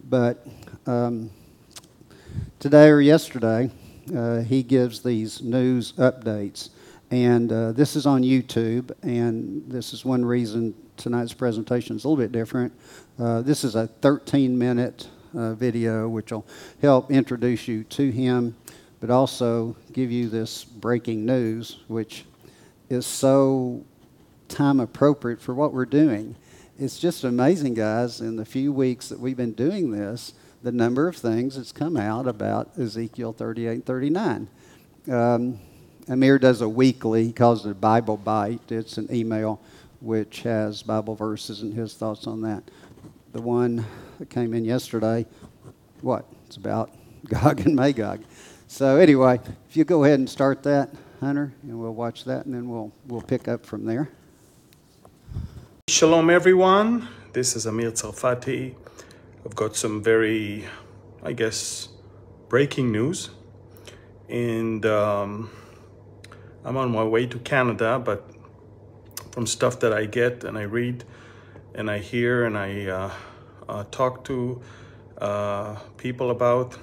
But 0.10 0.48
um, 0.88 1.30
today 2.60 2.90
or 2.90 3.02
yesterday, 3.02 3.70
uh, 4.16 4.40
he 4.40 4.64
gives 4.64 5.04
these 5.04 5.42
news 5.42 5.94
updates. 5.94 6.70
And 7.12 7.52
uh, 7.52 7.72
this 7.72 7.96
is 7.96 8.06
on 8.06 8.24
YouTube, 8.24 8.92
and 9.02 9.64
this 9.70 9.94
is 9.94 10.04
one 10.04 10.26
reason 10.26 10.74
tonight's 10.98 11.34
presentation 11.34 11.96
is 11.96 12.04
a 12.04 12.10
little 12.10 12.22
bit 12.22 12.32
different. 12.32 12.74
Uh, 13.20 13.42
this 13.42 13.64
is 13.64 13.76
a 13.76 13.88
13 13.88 14.58
minute 14.58 15.08
uh, 15.36 15.54
video 15.54 16.10
which 16.10 16.32
will 16.32 16.46
help 16.82 17.12
introduce 17.12 17.68
you 17.68 17.84
to 17.86 18.10
him, 18.10 18.56
but 19.00 19.10
also 19.10 19.76
give 19.94 20.12
you 20.12 20.30
this 20.30 20.64
breaking 20.64 21.26
news, 21.26 21.80
which 21.88 22.26
is 22.90 23.06
so 23.06 23.84
time 24.48 24.80
appropriate 24.80 25.42
for 25.42 25.54
what 25.54 25.74
we're 25.74 25.86
doing. 25.86 26.36
It's 26.80 27.00
just 27.00 27.24
amazing, 27.24 27.74
guys, 27.74 28.22
in 28.22 28.36
the 28.36 28.46
few 28.46 28.72
weeks 28.72 29.10
that 29.10 29.20
we've 29.20 29.38
been 29.38 29.54
doing 29.54 29.92
this, 29.92 30.34
the 30.64 30.72
number 30.72 31.08
of 31.08 31.16
things 31.16 31.56
that's 31.56 31.72
come 31.72 31.98
out 31.98 32.28
about 32.28 32.78
Ezekiel 32.78 33.34
38 33.34 33.86
39. 33.86 34.48
Um, 35.10 35.60
Amir 36.10 36.40
does 36.40 36.62
a 36.62 36.70
weekly, 36.70 37.26
he 37.26 37.34
calls 37.34 37.66
it 37.66 37.72
a 37.72 37.76
Bible 37.76 38.18
Bite. 38.18 38.72
It's 38.72 38.98
an 38.98 39.08
email 39.14 39.60
which 40.00 40.42
has 40.42 40.84
Bible 40.84 41.16
verses 41.16 41.62
and 41.62 41.74
his 41.74 41.94
thoughts 41.94 42.28
on 42.28 42.42
that. 42.42 42.64
The 43.34 43.42
one 43.42 43.86
that 44.20 44.30
came 44.30 44.54
in 44.54 44.66
yesterday, 44.66 45.26
what? 46.02 46.26
It's 46.46 46.58
about 46.58 46.92
Gog 47.26 47.62
and 47.62 47.76
Magog. 47.76 48.24
So 48.68 48.98
anyway, 48.98 49.40
if 49.70 49.78
you 49.78 49.84
go 49.84 50.04
ahead 50.04 50.20
and 50.20 50.30
start 50.30 50.64
that, 50.64 50.94
Hunter, 51.20 51.54
and 51.64 51.80
we'll 51.80 51.94
watch 51.94 52.26
that, 52.26 52.46
and 52.46 52.54
then 52.54 52.70
we'll 52.70 52.92
we'll 53.08 53.22
pick 53.22 53.48
up 53.48 53.66
from 53.66 53.86
there. 53.86 54.10
Shalom, 55.90 56.30
everyone. 56.30 57.08
This 57.34 57.56
is 57.56 57.66
Amir 57.66 57.92
Tsarfati. 57.92 58.76
I've 59.46 59.56
got 59.56 59.76
some 59.76 60.04
very, 60.04 60.66
I 61.24 61.32
guess, 61.32 61.90
breaking 62.50 62.92
news, 62.92 63.30
and 64.30 64.86
um, 64.86 65.50
I'm 66.66 66.78
on 66.78 66.92
my 66.92 67.04
way 67.04 67.26
to 67.26 67.40
Canada, 67.40 68.00
but 68.04 68.30
from 69.38 69.46
stuff 69.46 69.80
that 69.82 69.94
I 69.94 70.06
get 70.06 70.44
and 70.44 70.58
I 70.58 70.64
read 70.64 71.04
and 71.76 71.92
I 71.92 72.00
hear 72.00 72.46
and 72.46 72.58
I 72.58 72.88
uh, 72.88 73.12
uh, 73.70 73.84
talk 73.92 74.24
to 74.24 74.60
uh, 75.20 75.76
people 75.98 76.32
about. 76.32 76.76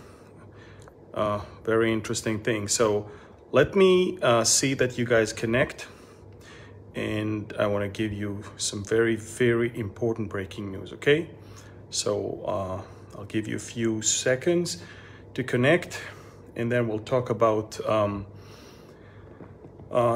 Uh, 1.12 1.40
very 1.64 1.92
interesting 1.92 2.38
things. 2.38 2.72
So 2.72 3.10
let 3.50 3.74
me 3.74 4.20
uh, 4.22 4.44
see 4.44 4.74
that 4.74 4.96
you 4.96 5.04
guys 5.04 5.32
connect 5.32 5.88
and 6.94 7.52
I 7.58 7.66
want 7.66 7.82
to 7.82 7.88
give 7.88 8.12
you 8.12 8.44
some 8.56 8.84
very, 8.84 9.16
very 9.16 9.76
important 9.76 10.28
breaking 10.28 10.70
news, 10.70 10.92
okay? 10.92 11.30
So 11.90 12.44
uh, 12.46 13.18
I'll 13.18 13.24
give 13.24 13.48
you 13.48 13.56
a 13.56 13.66
few 13.74 14.00
seconds 14.00 14.80
to 15.34 15.42
connect 15.42 16.00
and 16.54 16.70
then 16.70 16.86
we'll 16.86 17.00
talk 17.00 17.30
about 17.30 17.84
um, 17.84 18.26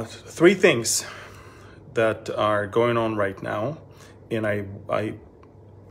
three 0.07 0.55
things 0.55 1.05
that 1.99 2.31
are 2.31 2.69
going 2.69 2.97
on 2.97 3.17
right 3.17 3.43
now, 3.43 3.77
and 4.31 4.47
I 4.47 4.65
I 4.89 5.15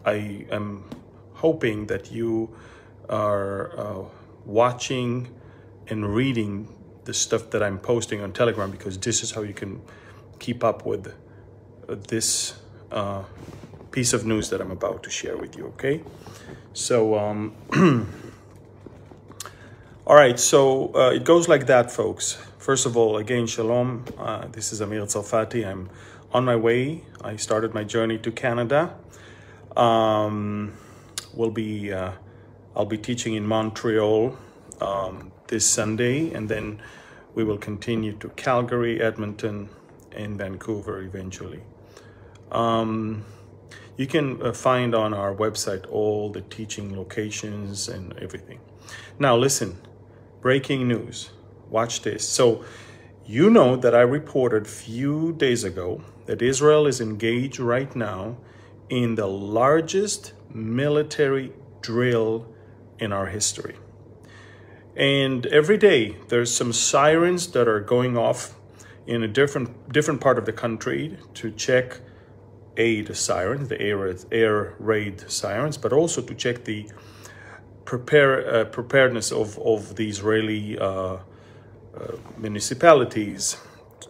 I 0.06 0.46
am 0.50 0.86
hoping 1.34 1.88
that 1.88 2.12
you 2.14 2.56
are 3.10 3.78
uh, 3.78 4.04
watching 4.46 5.28
and 5.90 6.00
reading 6.16 6.74
the 7.04 7.14
stuff 7.14 7.50
that 7.50 7.62
I'm 7.62 7.78
posting 7.78 8.22
on 8.22 8.32
Telegram 8.32 8.72
because 8.72 8.98
this 8.98 9.22
is 9.22 9.32
how 9.32 9.42
you 9.42 9.54
can 9.54 9.82
keep 10.40 10.64
up 10.64 10.86
with 10.86 11.14
this 12.08 12.56
uh, 12.90 13.24
piece 13.92 14.14
of 14.14 14.26
news 14.26 14.50
that 14.52 14.62
I'm 14.62 14.72
about 14.72 15.04
to 15.04 15.10
share 15.10 15.36
with 15.36 15.58
you. 15.58 15.66
Okay, 15.76 16.04
so. 16.72 17.20
Um, 17.20 17.54
all 20.08 20.16
right, 20.16 20.40
so 20.40 20.96
uh, 20.96 21.12
it 21.18 21.26
goes 21.26 21.50
like 21.50 21.66
that, 21.68 21.92
folks. 21.92 22.38
First 22.68 22.86
of 22.86 22.98
all, 22.98 23.16
again, 23.16 23.48
shalom. 23.48 24.04
Uh, 24.18 24.46
this 24.48 24.74
is 24.74 24.82
Amir 24.82 25.04
Tsarfati. 25.04 25.66
I'm 25.66 25.90
on 26.34 26.44
my 26.44 26.58
way. 26.58 27.02
I 27.22 27.38
started 27.38 27.74
my 27.74 27.86
journey 27.86 28.18
to 28.18 28.30
Canada. 28.30 28.94
Um, 29.78 30.74
will 31.34 31.50
be 31.50 31.94
uh, 31.94 32.12
I'll 32.76 32.86
be 32.86 32.98
teaching 32.98 33.36
in 33.36 33.48
Montreal 33.48 34.38
um, 34.82 35.32
this 35.48 35.66
Sunday, 35.66 36.34
and 36.34 36.50
then 36.50 36.82
we 37.36 37.46
will 37.46 37.58
continue 37.58 38.12
to 38.18 38.28
Calgary, 38.36 39.00
Edmonton, 39.00 39.70
and 40.12 40.38
Vancouver 40.38 41.02
eventually. 41.02 41.62
Um, 42.52 43.24
you 43.96 44.08
can 44.08 44.42
uh, 44.42 44.52
find 44.52 44.94
on 44.94 45.14
our 45.14 45.34
website 45.34 45.90
all 45.90 46.30
the 46.30 46.42
teaching 46.42 46.98
locations 46.98 47.88
and 47.88 48.12
everything. 48.20 48.60
Now, 49.18 49.38
listen 49.38 49.78
breaking 50.42 50.86
news. 50.90 51.30
Watch 51.70 52.02
this. 52.02 52.28
So, 52.28 52.64
you 53.26 53.50
know 53.50 53.76
that 53.76 53.94
I 53.94 54.02
reported 54.02 54.68
few 54.68 55.34
days 55.34 55.66
ago 55.66 56.02
that 56.28 56.42
Israel 56.42 56.88
is 56.88 57.02
engaged 57.02 57.60
right 57.60 57.94
now 57.94 58.38
in 58.90 59.16
the 59.16 59.28
largest 59.28 60.32
military 60.54 61.52
drill 61.82 62.48
in 63.00 63.12
our 63.12 63.28
history. 63.28 63.76
And 64.96 65.46
every 65.48 65.78
day 65.78 66.18
there's 66.30 66.54
some 66.54 66.72
sirens 66.72 67.48
that 67.52 67.68
are 67.68 67.82
going 67.82 68.18
off 68.18 68.56
in 69.06 69.24
a 69.24 69.28
different 69.28 69.92
different 69.92 70.22
part 70.22 70.38
of 70.38 70.46
the 70.46 70.54
country 70.54 71.18
to 71.36 71.52
check 71.52 72.00
aid 72.78 73.16
sirens, 73.16 73.68
the 73.68 73.82
air, 73.82 74.16
air 74.32 74.76
raid 74.80 75.30
sirens, 75.30 75.78
but 75.78 75.92
also 75.92 76.22
to 76.22 76.34
check 76.34 76.64
the 76.64 76.90
prepare, 77.86 78.56
uh, 78.56 78.66
preparedness 78.66 79.32
of, 79.32 79.58
of 79.60 79.96
the 79.96 80.08
Israeli 80.08 80.78
uh, 80.78 81.18
municipalities 82.38 83.58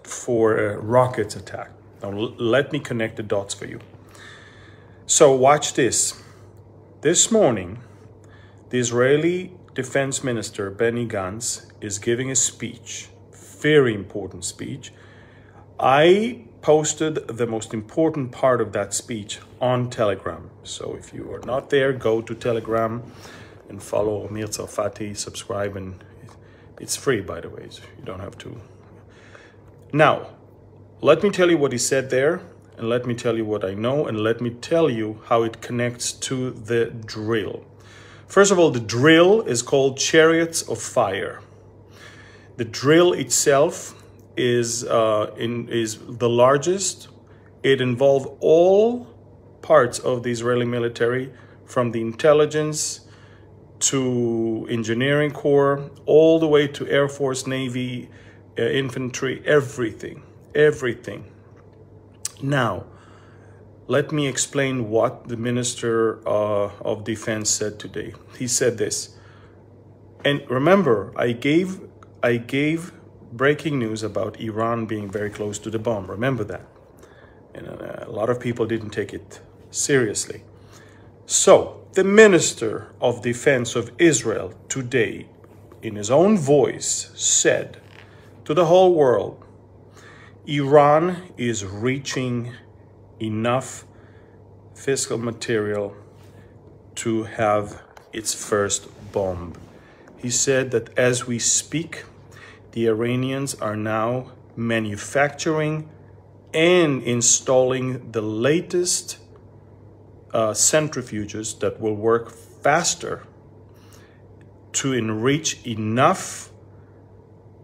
for 0.03 0.57
a 0.57 0.77
rocket 0.77 1.35
attack. 1.35 1.71
Now, 2.01 2.11
let 2.11 2.71
me 2.71 2.79
connect 2.79 3.17
the 3.17 3.23
dots 3.23 3.53
for 3.53 3.65
you. 3.65 3.79
So, 5.05 5.35
watch 5.35 5.73
this. 5.73 6.21
This 7.01 7.31
morning, 7.31 7.79
the 8.69 8.79
Israeli 8.79 9.53
Defense 9.73 10.23
Minister 10.23 10.69
Benny 10.69 11.07
Gantz 11.07 11.71
is 11.79 11.99
giving 11.99 12.31
a 12.31 12.35
speech, 12.35 13.09
very 13.31 13.93
important 13.93 14.43
speech. 14.43 14.91
I 15.79 16.47
posted 16.61 17.27
the 17.27 17.45
most 17.45 17.73
important 17.73 18.31
part 18.31 18.59
of 18.59 18.73
that 18.73 18.93
speech 18.93 19.39
on 19.61 19.89
Telegram. 19.89 20.49
So 20.63 20.95
if 20.99 21.13
you 21.13 21.31
are 21.31 21.39
not 21.45 21.69
there, 21.69 21.93
go 21.93 22.21
to 22.21 22.33
Telegram 22.35 23.03
and 23.69 23.81
follow 23.81 24.27
Amir 24.27 24.47
Tsarfati, 24.47 25.15
subscribe, 25.15 25.75
and 25.77 26.03
it's 26.79 26.95
free, 26.95 27.21
by 27.21 27.41
the 27.41 27.49
way, 27.49 27.67
so 27.69 27.83
you 27.97 28.05
don't 28.05 28.19
have 28.19 28.37
to. 28.39 28.59
Now, 29.93 30.27
let 31.01 31.23
me 31.23 31.29
tell 31.29 31.49
you 31.49 31.57
what 31.57 31.71
he 31.71 31.77
said 31.77 32.09
there, 32.09 32.41
and 32.77 32.89
let 32.89 33.05
me 33.05 33.15
tell 33.15 33.37
you 33.37 33.45
what 33.45 33.63
I 33.63 33.73
know, 33.73 34.05
and 34.05 34.19
let 34.19 34.41
me 34.41 34.49
tell 34.51 34.89
you 34.89 35.21
how 35.25 35.43
it 35.43 35.61
connects 35.61 36.11
to 36.11 36.51
the 36.51 36.85
drill. 36.85 37.65
First 38.27 38.51
of 38.51 38.59
all, 38.59 38.71
the 38.71 38.79
drill 38.79 39.41
is 39.41 39.61
called 39.61 39.97
Chariots 39.97 40.61
of 40.63 40.81
Fire. 40.81 41.41
The 42.57 42.65
drill 42.65 43.13
itself 43.13 44.03
is 44.35 44.83
uh, 44.83 45.33
in 45.37 45.69
is 45.69 45.97
the 46.07 46.29
largest. 46.29 47.07
It 47.63 47.81
involved 47.81 48.27
all 48.39 49.07
parts 49.61 49.99
of 49.99 50.23
the 50.23 50.31
Israeli 50.31 50.65
military, 50.65 51.31
from 51.65 51.91
the 51.91 52.01
intelligence 52.01 53.06
to 53.79 54.67
engineering 54.69 55.31
corps, 55.31 55.89
all 56.05 56.39
the 56.39 56.47
way 56.47 56.67
to 56.67 56.87
Air 56.87 57.07
Force, 57.07 57.45
Navy, 57.47 58.09
uh, 58.57 58.63
infantry, 58.63 59.41
everything, 59.45 60.23
everything. 60.55 61.25
Now, 62.41 62.85
let 63.87 64.11
me 64.11 64.27
explain 64.27 64.89
what 64.89 65.27
the 65.27 65.37
Minister 65.37 66.27
uh, 66.27 66.71
of 66.81 67.03
Defense 67.03 67.49
said 67.49 67.79
today. 67.79 68.13
He 68.37 68.47
said 68.47 68.77
this, 68.77 69.15
and 70.25 70.41
remember, 70.49 71.13
I 71.15 71.31
gave 71.31 71.79
I 72.23 72.37
gave 72.37 72.91
breaking 73.31 73.79
news 73.79 74.03
about 74.03 74.39
Iran 74.39 74.85
being 74.85 75.09
very 75.09 75.29
close 75.29 75.59
to 75.59 75.69
the 75.69 75.79
bomb. 75.79 76.09
Remember 76.09 76.43
that. 76.45 76.65
And 77.53 77.67
uh, 77.67 78.05
a 78.05 78.11
lot 78.11 78.29
of 78.29 78.39
people 78.39 78.65
didn't 78.65 78.89
take 78.89 79.13
it 79.13 79.39
seriously. 79.71 80.43
So, 81.29 81.81
the 81.91 82.05
Minister 82.05 82.87
of 83.01 83.21
Defense 83.21 83.75
of 83.75 83.91
Israel 83.97 84.53
today, 84.69 85.27
in 85.81 85.97
his 85.97 86.09
own 86.09 86.37
voice, 86.37 87.11
said 87.15 87.81
to 88.45 88.53
the 88.53 88.67
whole 88.67 88.95
world 88.95 89.43
Iran 90.45 91.33
is 91.35 91.65
reaching 91.65 92.53
enough 93.19 93.83
fissile 94.73 95.21
material 95.21 95.97
to 96.95 97.23
have 97.23 97.81
its 98.13 98.33
first 98.33 98.87
bomb. 99.11 99.51
He 100.17 100.29
said 100.29 100.71
that 100.71 100.97
as 100.97 101.27
we 101.27 101.39
speak, 101.39 102.05
the 102.71 102.87
Iranians 102.87 103.53
are 103.55 103.75
now 103.75 104.31
manufacturing 104.55 105.89
and 106.53 107.03
installing 107.03 108.13
the 108.13 108.21
latest 108.21 109.17
uh, 110.33 110.51
centrifuges 110.51 111.59
that 111.59 111.79
will 111.79 111.95
work 111.95 112.31
faster 112.31 113.25
to 114.73 114.93
enrich 114.93 115.65
enough 115.65 116.51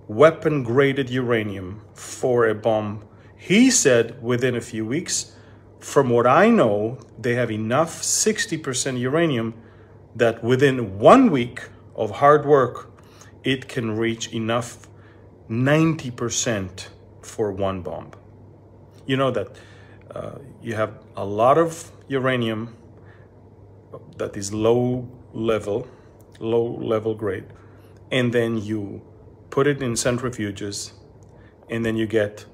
weapon 0.08 0.64
graded 0.64 1.10
uranium 1.10 1.82
for 1.94 2.48
a 2.48 2.56
bomb. 2.56 3.08
He 3.36 3.70
said 3.72 4.22
within 4.22 4.56
a 4.56 4.62
few 4.62 4.86
weeks. 4.86 5.36
From 5.80 6.10
what 6.10 6.26
I 6.26 6.50
know, 6.50 6.98
they 7.20 7.36
have 7.36 7.52
enough 7.52 8.02
60% 8.02 8.98
uranium 9.00 9.54
that 10.16 10.44
within 10.44 10.98
one 10.98 11.30
week 11.30 11.64
of 11.96 12.12
hard 12.12 12.46
work, 12.46 12.90
it 13.44 13.68
can 13.68 13.98
reach 13.98 14.32
enough 14.32 14.88
90% 15.50 16.88
for 17.22 17.52
one 17.52 17.82
bomb. 17.82 18.12
You 19.06 19.18
know 19.18 19.32
that 19.32 19.50
uh, 20.16 20.38
you 20.62 20.76
have 20.76 20.94
a 21.18 21.26
lot 21.26 21.58
of 21.58 21.92
uranium 22.08 22.76
that 24.18 24.36
is 24.36 24.54
low 24.54 25.08
level, 25.34 25.88
low 26.40 26.66
level 26.66 27.16
grade, 27.16 27.46
and 28.12 28.34
then 28.34 28.58
you 28.58 29.02
put 29.50 29.68
it 29.68 29.82
in 29.82 29.94
centrifuges, 29.94 30.94
and 31.70 31.86
then 31.86 31.96
you 31.96 32.08
get 32.08 32.46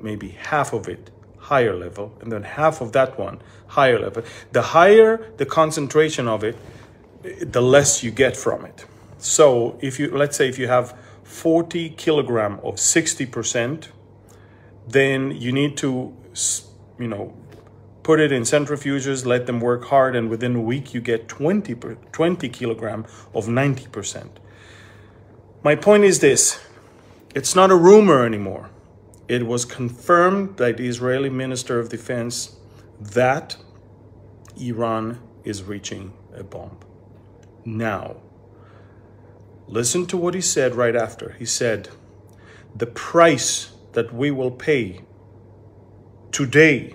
maybe 0.00 0.28
half 0.28 0.72
of 0.72 0.88
it 0.88 1.10
higher 1.38 1.74
level, 1.74 2.16
and 2.20 2.30
then 2.30 2.42
half 2.42 2.80
of 2.80 2.92
that 2.92 3.18
one 3.18 3.40
higher 3.68 3.98
level. 3.98 4.22
The 4.52 4.62
higher 4.62 5.32
the 5.36 5.46
concentration 5.46 6.28
of 6.28 6.44
it, 6.44 6.56
the 7.22 7.62
less 7.62 8.02
you 8.02 8.10
get 8.10 8.36
from 8.36 8.64
it. 8.64 8.84
So 9.18 9.78
if 9.80 9.98
you 9.98 10.16
let's 10.16 10.36
say 10.36 10.48
if 10.48 10.58
you 10.58 10.68
have 10.68 10.96
40 11.24 11.90
kilogram 11.90 12.54
of 12.62 12.76
60%, 12.76 13.88
then 14.86 15.30
you 15.32 15.52
need 15.52 15.76
to, 15.76 16.16
you 16.98 17.08
know, 17.08 17.34
put 18.08 18.20
it 18.20 18.32
in 18.32 18.42
centrifuges, 18.42 19.26
let 19.26 19.44
them 19.44 19.60
work 19.60 19.84
hard, 19.84 20.16
and 20.16 20.30
within 20.30 20.56
a 20.56 20.60
week 20.62 20.94
you 20.94 21.00
get 21.00 21.28
20, 21.28 21.74
20 22.10 22.48
kilogram 22.48 23.04
of 23.34 23.48
90%. 23.48 24.30
My 25.62 25.74
point 25.74 26.04
is 26.04 26.20
this 26.20 26.58
it's 27.34 27.54
not 27.54 27.70
a 27.70 27.76
rumor 27.76 28.24
anymore. 28.24 28.70
It 29.28 29.46
was 29.46 29.66
confirmed 29.66 30.56
by 30.56 30.72
the 30.72 30.88
Israeli 30.88 31.28
Minister 31.28 31.78
of 31.78 31.90
Defense 31.90 32.56
that 32.98 33.56
Iran 34.58 35.20
is 35.44 35.62
reaching 35.64 36.14
a 36.34 36.42
bomb. 36.42 36.78
Now, 37.66 38.16
Listen 39.68 40.06
to 40.06 40.16
what 40.16 40.32
he 40.32 40.40
said 40.40 40.74
right 40.74 40.96
after. 40.96 41.36
He 41.38 41.44
said, 41.44 41.90
The 42.74 42.86
price 42.86 43.72
that 43.92 44.14
we 44.14 44.30
will 44.30 44.50
pay 44.50 45.02
today 46.32 46.94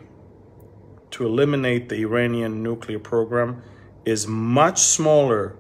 to 1.13 1.25
eliminate 1.25 1.89
the 1.89 2.01
Iranian 2.01 2.63
nuclear 2.63 2.99
program 2.99 3.61
is 4.03 4.27
much 4.27 4.79
smaller 4.79 5.55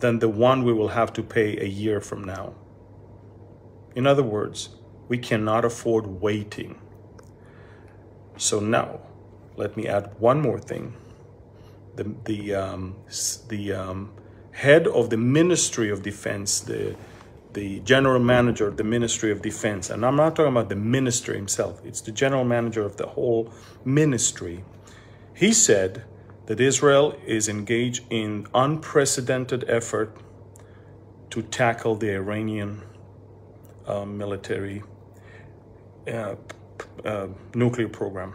than 0.00 0.18
the 0.18 0.28
one 0.28 0.64
we 0.64 0.72
will 0.72 0.88
have 0.88 1.12
to 1.12 1.22
pay 1.22 1.58
a 1.58 1.66
year 1.66 2.00
from 2.00 2.24
now. 2.24 2.54
In 3.94 4.06
other 4.06 4.22
words, 4.22 4.70
we 5.08 5.18
cannot 5.18 5.64
afford 5.64 6.06
waiting. 6.06 6.80
So 8.36 8.58
now, 8.58 9.00
let 9.56 9.76
me 9.76 9.86
add 9.86 10.14
one 10.18 10.40
more 10.40 10.58
thing. 10.58 10.94
The, 11.96 12.14
the, 12.24 12.54
um, 12.54 12.96
the 13.48 13.72
um, 13.72 14.12
head 14.52 14.86
of 14.86 15.10
the 15.10 15.16
Ministry 15.16 15.90
of 15.90 16.02
Defense, 16.02 16.60
the 16.60 16.96
the 17.56 17.80
general 17.80 18.20
manager 18.20 18.68
of 18.68 18.76
the 18.76 18.84
Ministry 18.84 19.32
of 19.32 19.40
Defense, 19.40 19.88
and 19.88 20.04
I'm 20.04 20.14
not 20.14 20.36
talking 20.36 20.52
about 20.52 20.68
the 20.68 20.76
minister 20.76 21.32
himself, 21.32 21.80
it's 21.86 22.02
the 22.02 22.12
general 22.12 22.44
manager 22.44 22.82
of 22.82 22.98
the 22.98 23.06
whole 23.06 23.50
ministry. 23.82 24.62
He 25.36 25.52
said 25.52 26.02
that 26.46 26.60
Israel 26.60 27.14
is 27.26 27.46
engaged 27.46 28.04
in 28.08 28.46
unprecedented 28.54 29.66
effort 29.68 30.16
to 31.28 31.42
tackle 31.42 31.94
the 31.94 32.14
Iranian 32.14 32.82
uh, 33.86 34.06
military 34.06 34.82
uh, 36.10 36.36
uh, 37.04 37.28
nuclear 37.54 37.88
program. 37.88 38.32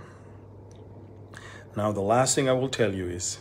Now, 1.75 1.91
the 1.91 2.01
last 2.01 2.35
thing 2.35 2.47
I 2.47 2.53
will 2.53 2.69
tell 2.69 2.93
you 2.93 3.07
is 3.07 3.39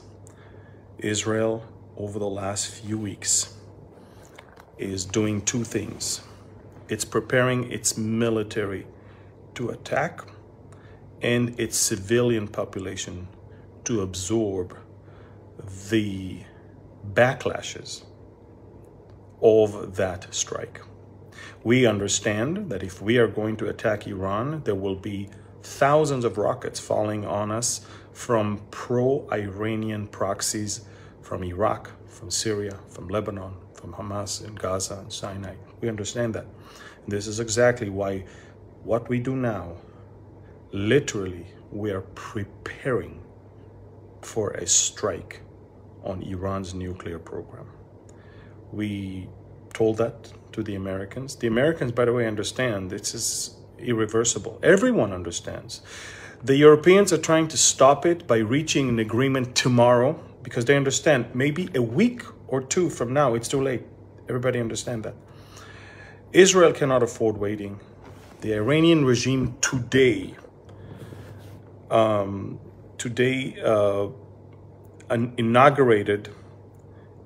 Israel 0.97 1.63
over 1.99 2.19
the 2.19 2.31
last 2.31 2.67
few 2.69 2.97
weeks 2.97 3.55
is 4.79 5.05
doing 5.05 5.43
two 5.43 5.65
things 5.65 6.23
it's 6.89 7.05
preparing 7.05 7.71
its 7.71 7.99
military 7.99 8.87
to 9.55 9.69
attack 9.69 10.23
and 11.21 11.61
its 11.61 11.77
civilian 11.77 12.49
population 12.49 13.29
to 13.91 14.03
absorb 14.03 14.77
the 15.91 16.39
backlashes 17.13 18.05
of 19.43 19.97
that 19.97 20.33
strike. 20.33 20.81
We 21.65 21.87
understand 21.87 22.71
that 22.71 22.85
if 22.85 23.03
we 23.03 23.19
are 23.19 23.27
going 23.27 23.57
to 23.57 23.69
attack 23.69 24.07
Iran, 24.07 24.63
there 24.63 24.77
will 24.77 24.95
be 24.95 25.29
thousands 25.65 26.25
of 26.25 26.39
rockets 26.39 26.79
falling 26.79 27.27
on 27.27 27.51
us 27.51 27.85
from 28.13 28.61
pro 28.71 29.29
Iranian 29.33 30.07
proxies 30.07 30.83
from 31.21 31.43
Iraq, 31.43 31.91
from 32.09 32.31
Syria, 32.31 32.79
from 32.91 33.09
Lebanon, 33.09 33.55
from 33.75 33.93
Hamas 33.95 34.47
in 34.47 34.55
Gaza 34.55 34.99
and 35.01 35.13
Sinai. 35.13 35.57
We 35.81 35.89
understand 35.89 36.33
that. 36.35 36.47
This 37.09 37.27
is 37.27 37.41
exactly 37.41 37.89
why 37.89 38.25
what 38.85 39.09
we 39.09 39.19
do 39.19 39.35
now, 39.35 39.73
literally, 40.71 41.47
we 41.73 41.91
are 41.91 42.03
preparing 42.15 43.20
for 44.23 44.51
a 44.53 44.67
strike 44.67 45.41
on 46.05 46.23
Iran's 46.23 46.75
nuclear 46.75 47.19
program. 47.19 47.67
We 48.73 49.29
told 49.73 49.99
that 49.99 50.33
to 50.53 50.63
the 50.63 50.75
Americans. 50.75 51.37
The 51.37 51.47
Americans, 51.47 51.93
by 51.93 52.05
the 52.05 52.13
way, 52.13 52.27
understand 52.27 52.91
this 52.91 53.15
is 53.15 53.57
irreversible. 53.79 54.59
Everyone 54.63 55.13
understands. 55.13 55.83
The 56.43 56.57
Europeans 56.57 57.13
are 57.13 57.19
trying 57.19 57.49
to 57.49 57.57
stop 57.57 58.07
it 58.07 58.27
by 58.27 58.39
reaching 58.39 58.89
an 58.89 58.99
agreement 58.99 59.55
tomorrow 59.55 60.19
because 60.43 60.65
they 60.65 60.77
understand 60.77 61.27
maybe 61.35 61.69
a 61.75 61.83
week 61.83 62.23
or 62.49 62.63
two 62.63 62.89
from 62.91 63.13
now 63.13 63.35
it's 63.35 63.49
too 63.49 63.63
late. 63.63 63.83
Everybody 64.29 64.59
understand 64.61 65.05
that. 65.05 65.15
Israel 66.33 66.73
cannot 66.73 67.03
afford 67.03 67.37
waiting. 67.37 67.81
The 68.41 68.55
Iranian 68.55 69.05
regime 69.05 69.57
today, 69.61 70.35
um, 71.91 72.59
today 73.01 73.57
uh, 73.65 74.09
inaugurated 75.39 76.29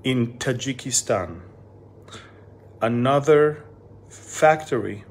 in 0.04 0.38
Tajikistan 0.38 1.40
another 2.80 3.64
factory 4.08 5.04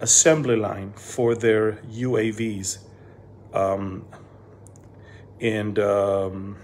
assembly 0.00 0.54
line 0.54 0.92
for 0.92 1.34
their 1.34 1.72
UAVs. 1.90 2.78
Um, 3.54 4.04
and 5.40 5.78
um, 5.78 6.58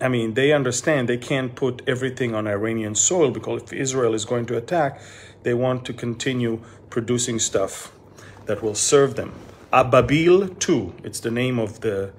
I 0.00 0.06
mean, 0.06 0.34
they 0.34 0.52
understand 0.52 1.08
they 1.08 1.18
can't 1.18 1.52
put 1.56 1.82
everything 1.88 2.32
on 2.32 2.46
Iranian 2.46 2.94
soil 2.94 3.32
because 3.32 3.62
if 3.64 3.72
Israel 3.72 4.14
is 4.14 4.24
going 4.24 4.46
to 4.46 4.56
attack, 4.56 5.00
they 5.42 5.54
want 5.54 5.84
to 5.86 5.92
continue 5.92 6.62
producing 6.90 7.40
stuff 7.40 7.92
that 8.46 8.62
will 8.62 8.76
serve 8.76 9.16
them. 9.16 9.32
Ababil 9.72 10.58
2, 10.58 10.96
it's 11.02 11.20
the 11.20 11.30
name 11.30 11.58
of 11.58 11.80
the 11.80 12.12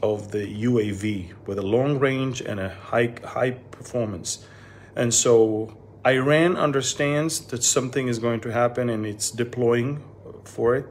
of 0.00 0.30
the 0.30 0.46
UAV 0.62 1.32
with 1.44 1.58
a 1.58 1.62
long 1.62 1.98
range 1.98 2.40
and 2.40 2.60
a 2.60 2.68
high 2.68 3.14
high 3.24 3.50
performance. 3.50 4.46
And 4.94 5.12
so 5.12 5.76
Iran 6.06 6.56
understands 6.56 7.40
that 7.46 7.64
something 7.64 8.06
is 8.06 8.20
going 8.20 8.38
to 8.42 8.52
happen 8.52 8.90
and 8.90 9.04
it's 9.04 9.32
deploying 9.32 10.04
for 10.44 10.76
it. 10.76 10.86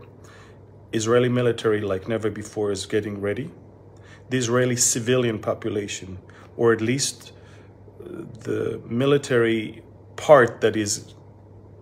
Israeli 0.91 1.30
military, 1.30 1.80
like 1.80 2.06
never 2.10 2.30
before, 2.30 2.69
is 2.73 2.86
getting 2.86 3.21
ready. 3.21 3.50
The 4.30 4.38
Israeli 4.38 4.76
civilian 4.76 5.39
population, 5.39 6.19
or 6.58 6.73
at 6.73 6.82
least 6.82 7.32
uh, 8.02 8.23
the 8.41 8.82
military 8.89 9.84
part 10.17 10.60
that 10.60 10.76
is 10.76 11.13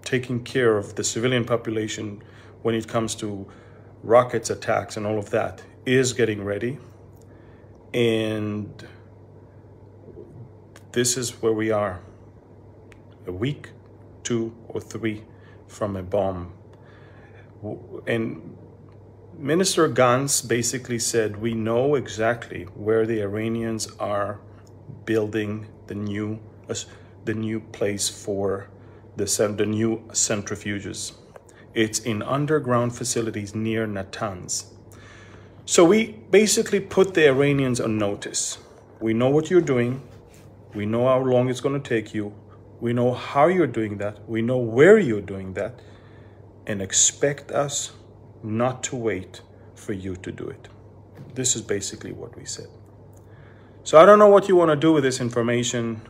taking 0.04 0.44
care 0.44 0.78
of 0.78 0.94
the 0.94 1.04
civilian 1.04 1.44
population 1.44 2.22
when 2.62 2.76
it 2.76 2.88
comes 2.88 3.16
to 3.16 3.48
rockets 4.06 4.50
attacks 4.50 4.96
and 4.96 5.06
all 5.06 5.18
of 5.18 5.32
that, 5.32 5.64
is 5.86 6.14
getting 6.14 6.44
ready. 6.44 6.78
And 7.94 8.88
this 10.92 11.18
is 11.18 11.42
where 11.42 11.52
we 11.54 11.72
are 11.72 12.00
a 13.26 13.32
week, 13.32 13.70
two, 14.24 14.56
or 14.68 14.80
three 14.80 15.24
from 15.68 15.96
a 15.96 16.04
bomb. 16.04 16.54
And 18.08 18.58
Minister 19.38 19.90
Gantz 19.90 20.48
basically 20.48 21.00
said, 21.00 21.38
We 21.38 21.54
know 21.54 21.96
exactly 21.96 22.64
where 22.76 23.06
the 23.06 23.22
Iranians 23.22 23.88
are 24.00 24.40
building 25.06 25.68
the 25.88 25.96
new, 25.96 26.40
uh, 26.70 26.76
the 27.26 27.34
new 27.34 27.60
place 27.60 28.08
for 28.08 28.70
the, 29.16 29.26
the 29.58 29.66
new 29.66 30.04
centrifuges. 30.12 31.14
It's 31.76 32.00
in 32.00 32.24
underground 32.24 32.96
facilities 32.96 33.54
near 33.54 33.86
Natanz. 33.86 34.72
So 35.66 35.84
we 35.84 36.14
basically 36.32 36.80
put 36.80 37.14
the 37.16 37.28
Iranians 37.28 37.82
on 37.82 37.98
notice. 37.98 38.58
We 39.02 39.14
know 39.14 39.30
what 39.30 39.50
you're 39.50 39.60
doing. 39.60 40.02
We 40.74 40.86
know 40.86 41.06
how 41.08 41.20
long 41.20 41.50
it's 41.50 41.60
going 41.60 41.80
to 41.82 41.90
take 41.90 42.14
you. 42.14 42.34
We 42.80 42.94
know 42.94 43.14
how 43.14 43.48
you're 43.48 43.68
doing 43.68 43.98
that. 43.98 44.28
We 44.28 44.42
know 44.42 44.58
where 44.58 44.98
you're 44.98 45.20
doing 45.20 45.54
that. 45.56 45.82
And 46.66 46.82
expect 46.82 47.52
us 47.52 47.92
not 48.42 48.82
to 48.84 48.96
wait 48.96 49.42
for 49.76 49.92
you 49.92 50.16
to 50.16 50.32
do 50.32 50.48
it. 50.48 50.70
This 51.34 51.58
is 51.58 51.62
basically 51.62 52.14
what 52.14 52.38
we 52.38 52.46
said. 52.46 52.68
So 53.84 54.00
I 54.00 54.06
don't 54.06 54.18
know 54.18 54.30
what 54.30 54.48
you 54.48 54.56
want 54.56 54.72
to 54.72 54.78
do 54.78 54.94
with 54.94 55.04
this 55.04 55.20
information, 55.20 56.02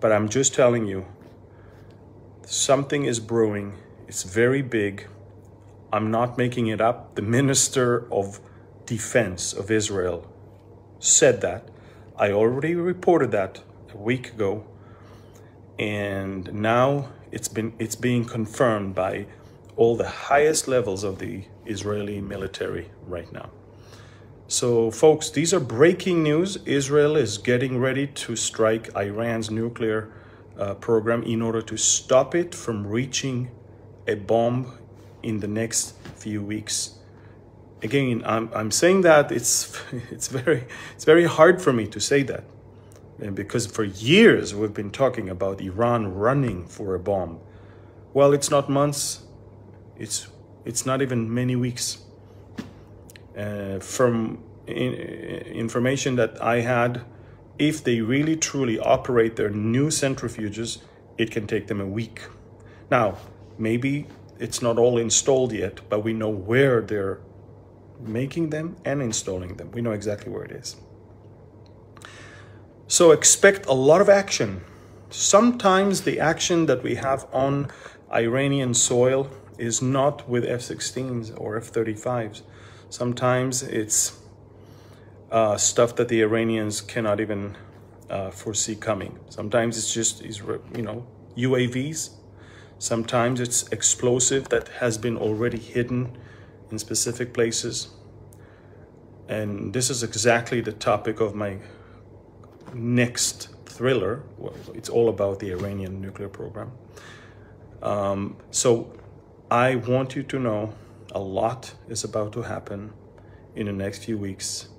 but 0.00 0.10
I'm 0.10 0.28
just 0.28 0.54
telling 0.54 0.86
you 0.86 1.06
something 2.46 3.04
is 3.04 3.20
brewing. 3.20 3.74
It's 4.12 4.24
very 4.24 4.60
big. 4.60 5.06
I'm 5.90 6.10
not 6.10 6.36
making 6.36 6.66
it 6.66 6.82
up. 6.82 7.14
The 7.14 7.22
minister 7.22 8.06
of 8.12 8.40
defense 8.84 9.54
of 9.54 9.70
Israel 9.70 10.30
said 10.98 11.40
that. 11.40 11.70
I 12.18 12.30
already 12.30 12.74
reported 12.74 13.30
that 13.30 13.62
a 13.94 13.96
week 13.96 14.28
ago 14.34 14.66
and 15.78 16.52
now 16.52 17.08
it's 17.30 17.48
been 17.48 17.72
it's 17.78 17.96
being 17.96 18.26
confirmed 18.26 18.94
by 18.94 19.28
all 19.76 19.96
the 19.96 20.10
highest 20.28 20.68
levels 20.68 21.04
of 21.04 21.18
the 21.18 21.44
Israeli 21.64 22.20
military 22.20 22.90
right 23.06 23.32
now. 23.32 23.48
So 24.46 24.90
folks, 24.90 25.30
these 25.30 25.54
are 25.54 25.64
breaking 25.78 26.22
news. 26.22 26.58
Israel 26.66 27.16
is 27.16 27.38
getting 27.38 27.78
ready 27.78 28.08
to 28.08 28.36
strike 28.36 28.94
Iran's 28.94 29.50
nuclear 29.50 30.12
uh, 30.58 30.74
program 30.74 31.22
in 31.22 31.40
order 31.40 31.62
to 31.62 31.78
stop 31.78 32.34
it 32.34 32.54
from 32.54 32.86
reaching 32.86 33.50
a 34.06 34.14
bomb 34.14 34.78
in 35.22 35.40
the 35.40 35.48
next 35.48 35.96
few 36.16 36.42
weeks. 36.42 36.98
Again, 37.82 38.22
I'm, 38.24 38.50
I'm 38.54 38.70
saying 38.70 39.02
that 39.02 39.32
it's 39.32 39.76
it's 40.10 40.28
very 40.28 40.64
it's 40.94 41.04
very 41.04 41.24
hard 41.24 41.60
for 41.60 41.72
me 41.72 41.86
to 41.88 42.00
say 42.00 42.22
that 42.24 42.44
and 43.22 43.36
because 43.36 43.66
for 43.66 43.84
years 43.84 44.54
we've 44.54 44.74
been 44.74 44.90
talking 44.90 45.28
about 45.28 45.60
Iran 45.60 46.14
running 46.14 46.66
for 46.66 46.94
a 46.94 46.98
bomb. 46.98 47.40
Well, 48.12 48.32
it's 48.32 48.50
not 48.50 48.68
months, 48.68 49.22
it's, 49.96 50.26
it's 50.64 50.84
not 50.84 51.00
even 51.00 51.32
many 51.32 51.56
weeks. 51.56 51.98
Uh, 53.36 53.78
from 53.78 54.42
in, 54.66 54.92
information 54.92 56.16
that 56.16 56.42
I 56.42 56.60
had, 56.60 57.02
if 57.58 57.82
they 57.82 58.00
really 58.00 58.36
truly 58.36 58.78
operate 58.78 59.36
their 59.36 59.50
new 59.50 59.88
centrifuges, 59.88 60.82
it 61.16 61.30
can 61.30 61.46
take 61.46 61.68
them 61.68 61.80
a 61.80 61.86
week. 61.86 62.22
Now, 62.90 63.16
maybe 63.58 64.06
it's 64.38 64.62
not 64.62 64.78
all 64.78 64.98
installed 64.98 65.52
yet, 65.52 65.80
but 65.88 66.00
we 66.04 66.12
know 66.12 66.28
where 66.28 66.80
they're 66.80 67.20
making 68.00 68.50
them 68.50 68.76
and 68.84 69.00
installing 69.00 69.56
them. 69.56 69.70
We 69.70 69.80
know 69.80 69.92
exactly 69.92 70.32
where 70.32 70.44
it 70.44 70.52
is. 70.52 70.76
So 72.88 73.10
expect 73.10 73.66
a 73.66 73.72
lot 73.72 74.00
of 74.00 74.08
action. 74.08 74.62
Sometimes 75.10 76.02
the 76.02 76.20
action 76.20 76.66
that 76.66 76.82
we 76.82 76.96
have 76.96 77.26
on 77.32 77.70
Iranian 78.12 78.74
soil 78.74 79.30
is 79.58 79.80
not 79.80 80.28
with 80.28 80.44
F 80.44 80.60
16s 80.60 81.32
or 81.38 81.56
F 81.56 81.72
35s. 81.72 82.42
Sometimes 82.90 83.62
it's 83.62 84.18
uh, 85.30 85.56
stuff 85.56 85.96
that 85.96 86.08
the 86.08 86.20
Iranians 86.20 86.80
cannot 86.80 87.20
even 87.20 87.56
uh, 88.10 88.30
foresee 88.30 88.76
coming. 88.76 89.18
Sometimes 89.30 89.78
it's 89.78 89.92
just, 89.92 90.22
you 90.22 90.82
know, 90.82 91.06
UAVs. 91.36 92.10
Sometimes 92.82 93.38
it's 93.38 93.68
explosive 93.68 94.48
that 94.48 94.66
has 94.80 94.98
been 94.98 95.16
already 95.16 95.56
hidden 95.56 96.18
in 96.68 96.80
specific 96.80 97.32
places. 97.32 97.90
And 99.28 99.72
this 99.72 99.88
is 99.88 100.02
exactly 100.02 100.60
the 100.60 100.72
topic 100.72 101.20
of 101.20 101.32
my 101.32 101.58
next 102.74 103.50
thriller. 103.66 104.24
It's 104.74 104.88
all 104.88 105.08
about 105.08 105.38
the 105.38 105.52
Iranian 105.52 106.00
nuclear 106.00 106.28
program. 106.28 106.72
Um, 107.82 108.36
so 108.50 108.92
I 109.48 109.76
want 109.76 110.16
you 110.16 110.24
to 110.24 110.40
know 110.40 110.74
a 111.12 111.20
lot 111.20 111.74
is 111.88 112.02
about 112.02 112.32
to 112.32 112.42
happen 112.42 112.92
in 113.54 113.66
the 113.66 113.72
next 113.72 114.06
few 114.06 114.18
weeks. 114.18 114.70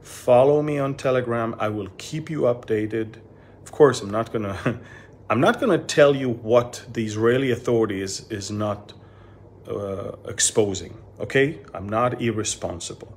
Follow 0.00 0.62
me 0.62 0.78
on 0.78 0.94
Telegram. 0.94 1.54
I 1.58 1.68
will 1.68 1.90
keep 1.98 2.30
you 2.30 2.42
updated. 2.54 3.16
Of 3.62 3.72
course, 3.72 4.00
I'm 4.00 4.10
not 4.10 4.32
gonna 4.32 4.80
I'm 5.32 5.40
not 5.40 5.58
gonna 5.58 5.78
tell 5.78 6.14
you 6.14 6.28
what 6.28 6.84
the 6.92 7.06
Israeli 7.06 7.52
authorities 7.52 8.26
is 8.28 8.50
not 8.50 8.92
uh, 9.66 10.12
exposing. 10.28 10.98
Okay, 11.20 11.60
I'm 11.72 11.88
not 11.88 12.20
irresponsible. 12.20 13.16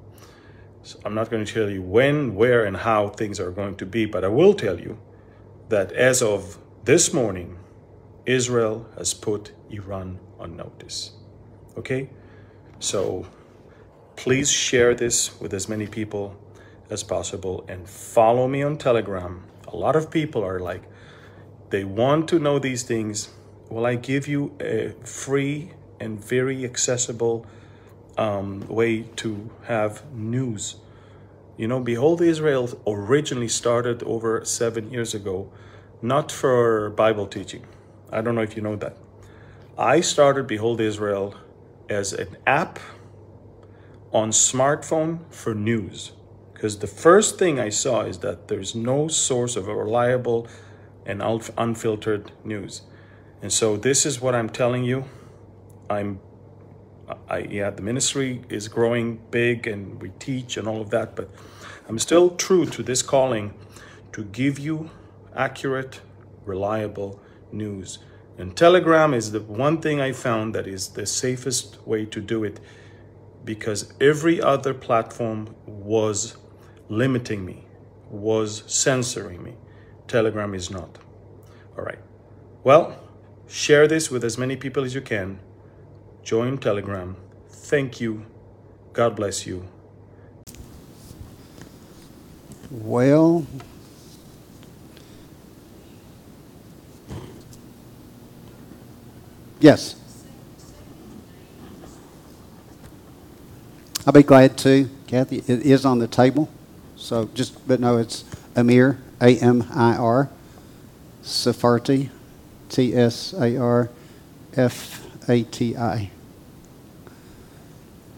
So 0.82 0.98
I'm 1.04 1.14
not 1.14 1.30
going 1.30 1.44
to 1.44 1.54
tell 1.54 1.70
you 1.70 1.82
when, 1.82 2.36
where, 2.36 2.64
and 2.64 2.78
how 2.78 3.10
things 3.10 3.38
are 3.42 3.52
going 3.52 3.76
to 3.78 3.86
be, 3.86 4.06
but 4.06 4.24
I 4.24 4.30
will 4.30 4.54
tell 4.54 4.80
you 4.80 4.98
that 5.68 5.92
as 5.92 6.22
of 6.22 6.58
this 6.86 7.12
morning, 7.12 7.58
Israel 8.26 8.88
has 8.98 9.14
put 9.14 9.52
Iran 9.70 10.20
on 10.40 10.56
notice. 10.56 11.12
Okay? 11.78 12.10
So 12.80 13.26
please 14.16 14.50
share 14.50 14.96
this 14.96 15.38
with 15.42 15.54
as 15.54 15.68
many 15.68 15.88
people 15.88 16.40
as 16.90 17.04
possible 17.04 17.66
and 17.68 17.90
follow 17.90 18.48
me 18.48 18.64
on 18.64 18.78
Telegram. 18.78 19.44
A 19.68 19.76
lot 19.76 19.98
of 19.98 20.10
people 20.10 20.46
are 20.46 20.60
like, 20.62 20.84
they 21.70 21.84
want 21.84 22.28
to 22.30 22.40
know 22.40 22.60
these 22.60 22.84
things. 22.84 23.30
Well, 23.70 23.86
I 23.86 23.96
give 23.96 24.28
you 24.28 24.56
a 24.60 24.94
free 25.04 25.72
and 26.00 26.24
very 26.24 26.64
accessible 26.64 27.46
um, 28.18 28.68
way 28.68 29.04
to 29.18 29.50
have 29.64 30.04
news. 30.14 30.76
You 31.58 31.68
know, 31.68 31.80
Behold 31.80 32.22
Israel 32.22 32.70
originally 32.86 33.48
started 33.48 34.04
over 34.04 34.44
seven 34.46 34.92
years 34.92 35.14
ago, 35.14 35.52
not 36.02 36.32
for 36.32 36.90
Bible 36.92 37.28
teaching. 37.28 37.66
I 38.12 38.22
don't 38.22 38.36
know 38.36 38.42
if 38.42 38.56
you 38.56 38.62
know 38.62 38.76
that. 38.76 38.98
I 39.78 40.02
started 40.02 40.48
Behold 40.48 40.80
Israel 40.80 41.36
as 41.90 42.14
an 42.14 42.38
app 42.46 42.80
on 44.12 44.32
smartphone 44.32 45.20
for 45.30 45.54
news. 45.54 46.12
Because 46.54 46.80
the 46.80 46.88
first 46.88 47.38
thing 47.38 47.60
I 47.60 47.70
saw 47.70 48.02
is 48.02 48.20
that 48.20 48.48
there's 48.48 48.74
no 48.76 49.08
source 49.10 49.56
of 49.58 49.68
a 49.68 49.76
reliable 49.76 50.48
and 51.06 51.22
unfiltered 51.58 52.32
news. 52.44 52.82
And 53.42 53.52
so 53.52 53.78
this 53.78 54.06
is 54.06 54.20
what 54.20 54.34
I'm 54.34 54.50
telling 54.50 54.84
you. 54.84 55.06
I'm 55.90 56.20
I, 57.30 57.40
yeah, 57.40 57.70
the 57.70 57.82
ministry 57.82 58.42
is 58.50 58.68
growing 58.68 59.22
big 59.30 59.68
and 59.68 60.02
we 60.02 60.10
teach 60.20 60.58
and 60.58 60.68
all 60.68 60.82
of 60.82 60.90
that, 60.90 61.16
but 61.16 61.30
I'm 61.88 62.00
still 62.00 62.32
true 62.32 62.66
to 62.66 62.82
this 62.82 63.02
calling 63.02 63.54
to 64.14 64.24
give 64.24 64.58
you 64.58 64.90
accurate, 65.36 66.02
reliable 66.46 67.20
news. 67.52 68.00
And 68.38 68.56
Telegram 68.56 69.14
is 69.14 69.32
the 69.32 69.42
one 69.42 69.82
thing 69.82 70.02
I 70.02 70.12
found 70.12 70.56
that 70.56 70.68
is 70.68 70.90
the 70.90 71.06
safest 71.06 71.86
way 71.86 72.06
to 72.06 72.20
do 72.20 72.44
it 72.44 72.60
because 73.44 73.94
every 74.02 74.42
other 74.42 74.74
platform 74.74 75.56
was 75.68 76.38
limiting 76.90 77.46
me, 77.46 77.66
was 78.10 78.64
censoring 78.66 79.44
me. 79.44 79.56
Telegram 80.08 80.54
is 80.54 80.70
not. 80.70 80.98
All 81.78 81.84
right. 81.84 82.00
Well, 82.64 82.98
share 83.48 83.88
this 83.88 84.10
with 84.10 84.24
as 84.24 84.38
many 84.38 84.56
people 84.56 84.84
as 84.84 84.96
you 84.96 85.02
can 85.02 85.40
join 86.24 86.58
Telegram. 86.58 87.16
Thank 87.50 88.02
you. 88.02 88.26
God 88.94 89.16
bless 89.16 89.46
you. 89.46 89.68
Well, 92.72 93.46
yes. 99.60 99.96
I'll 104.06 104.14
be 104.14 104.24
glad 104.24 104.58
to, 104.60 104.90
Kathy. 105.08 105.38
It 105.48 105.62
is 105.62 105.86
on 105.86 106.00
the 106.00 106.08
table. 106.08 106.50
So 106.96 107.30
just, 107.34 107.68
but 107.68 107.80
no, 107.80 107.98
it's 107.98 108.24
Amir, 108.56 109.00
A 109.26 109.40
M 109.40 109.66
I 109.74 109.96
R, 109.96 110.30
Tsarfati, 111.24 112.10
T 112.70 112.94
S 112.94 113.34
A 113.34 113.58
R 113.58 113.90
F 114.56 115.04
A 115.28 115.42
T 115.42 115.76
I. 115.76 116.12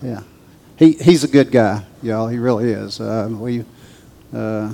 Yeah. 0.02 0.24
He, 0.76 0.92
he's 0.92 1.24
a 1.24 1.30
good 1.30 1.50
guy, 1.50 1.86
y'all. 2.04 2.28
He 2.28 2.38
really 2.38 2.72
is. 2.72 3.00
Uh, 3.00 3.30
we, 3.32 3.64
uh, 4.34 4.74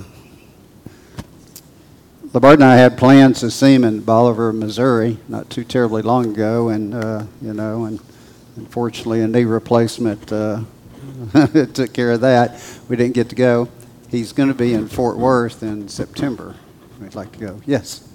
and 2.34 2.64
I 2.64 2.78
had 2.78 2.98
plans 2.98 3.40
to 3.42 3.52
see 3.52 3.76
him 3.76 3.84
in 3.84 4.02
Bolivar, 4.02 4.52
Missouri, 4.52 5.20
not 5.28 5.52
too 5.52 5.64
terribly 5.64 6.02
long 6.02 6.32
ago, 6.32 6.70
and 6.70 6.96
uh, 6.96 7.26
you 7.44 7.54
know, 7.54 7.86
and 7.86 8.00
unfortunately, 8.56 9.22
a 9.22 9.28
knee 9.28 9.46
replacement 9.46 10.32
uh, 10.34 10.62
took 11.74 11.94
care 11.94 12.12
of 12.14 12.22
that. 12.22 12.60
We 12.90 12.96
didn't 12.96 13.14
get 13.14 13.30
to 13.30 13.36
go. 13.36 13.70
He's 14.14 14.32
going 14.32 14.50
to 14.50 14.54
be 14.54 14.76
in 14.76 14.90
Fort 14.90 15.18
Worth 15.18 15.64
in 15.64 15.88
September. 15.88 16.56
We'd 17.02 17.16
like 17.16 17.32
to 17.32 17.40
go. 17.40 17.62
Yes. 17.66 18.08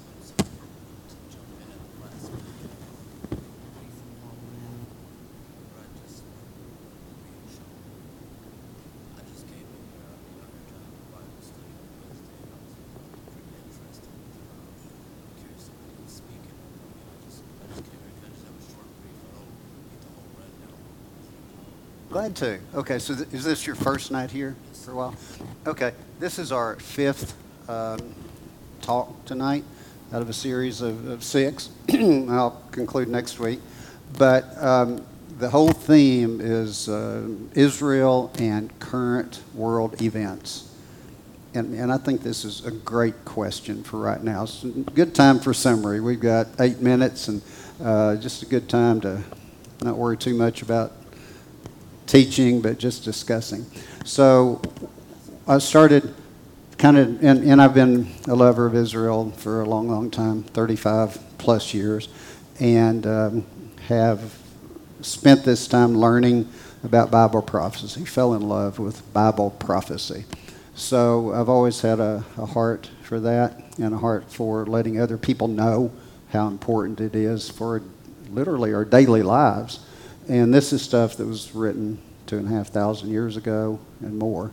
Glad 22.09 22.37
to. 22.37 22.59
Okay, 22.73 22.99
so 22.99 23.15
th- 23.15 23.27
is 23.33 23.43
this 23.43 23.67
your 23.67 23.75
first 23.75 24.11
night 24.11 24.31
here 24.31 24.55
for 24.89 24.93
a 24.93 24.97
while? 24.97 25.15
Okay, 25.67 25.93
this 26.19 26.39
is 26.39 26.51
our 26.51 26.75
fifth 26.77 27.35
um, 27.69 27.99
talk 28.81 29.23
tonight 29.25 29.63
out 30.11 30.21
of 30.21 30.29
a 30.29 30.33
series 30.33 30.81
of, 30.81 31.07
of 31.07 31.23
six. 31.23 31.69
I'll 31.93 32.59
conclude 32.71 33.07
next 33.07 33.39
week. 33.39 33.59
But 34.17 34.45
um, 34.57 35.05
the 35.37 35.49
whole 35.49 35.71
theme 35.71 36.41
is 36.41 36.89
uh, 36.89 37.27
Israel 37.53 38.31
and 38.39 38.77
current 38.79 39.41
world 39.53 40.01
events. 40.01 40.73
And, 41.53 41.75
and 41.75 41.91
I 41.91 41.97
think 41.97 42.23
this 42.23 42.43
is 42.43 42.65
a 42.65 42.71
great 42.71 43.25
question 43.25 43.83
for 43.83 43.97
right 43.97 44.23
now. 44.23 44.43
It's 44.43 44.63
a 44.63 44.69
good 44.69 45.13
time 45.13 45.39
for 45.39 45.53
summary. 45.53 45.99
We've 45.99 46.19
got 46.19 46.47
eight 46.59 46.79
minutes 46.79 47.27
and 47.27 47.43
uh, 47.83 48.15
just 48.15 48.41
a 48.41 48.47
good 48.47 48.67
time 48.67 49.01
to 49.01 49.21
not 49.81 49.97
worry 49.97 50.17
too 50.17 50.33
much 50.33 50.63
about 50.63 50.93
teaching, 52.09 52.59
but 52.59 52.79
just 52.79 53.05
discussing. 53.05 53.63
So 54.03 54.61
I 55.47 55.59
started 55.59 56.13
kind 56.79 56.97
of, 56.97 57.23
and, 57.23 57.43
and 57.43 57.61
I've 57.61 57.75
been 57.75 58.11
a 58.27 58.35
lover 58.35 58.65
of 58.65 58.73
Israel 58.73 59.31
for 59.31 59.61
a 59.61 59.65
long, 59.65 59.87
long 59.87 60.09
time 60.09 60.41
35 60.43 61.19
plus 61.37 61.73
years, 61.73 62.09
and 62.59 63.05
um, 63.05 63.45
have 63.87 64.33
spent 65.01 65.43
this 65.43 65.67
time 65.67 65.95
learning 65.95 66.49
about 66.83 67.11
Bible 67.11 67.43
prophecy, 67.43 68.05
fell 68.05 68.33
in 68.33 68.41
love 68.41 68.79
with 68.79 69.13
Bible 69.13 69.51
prophecy. 69.51 70.25
So 70.73 71.31
I've 71.33 71.49
always 71.49 71.81
had 71.81 71.99
a, 71.99 72.25
a 72.37 72.45
heart 72.45 72.89
for 73.03 73.19
that 73.19 73.61
and 73.77 73.93
a 73.93 73.97
heart 73.97 74.31
for 74.31 74.65
letting 74.65 74.99
other 74.99 75.17
people 75.17 75.47
know 75.47 75.91
how 76.31 76.47
important 76.47 77.01
it 77.01 77.15
is 77.15 77.49
for 77.49 77.83
literally 78.31 78.73
our 78.73 78.85
daily 78.85 79.21
lives 79.21 79.85
and 80.29 80.53
this 80.53 80.71
is 80.71 80.81
stuff 80.81 81.17
that 81.17 81.25
was 81.25 81.53
written 81.55 81.99
two 82.27 82.37
and 82.37 82.47
a 82.47 82.51
half 82.51 82.67
thousand 82.67 83.09
years 83.09 83.35
ago 83.35 83.79
and 84.01 84.17
more. 84.17 84.51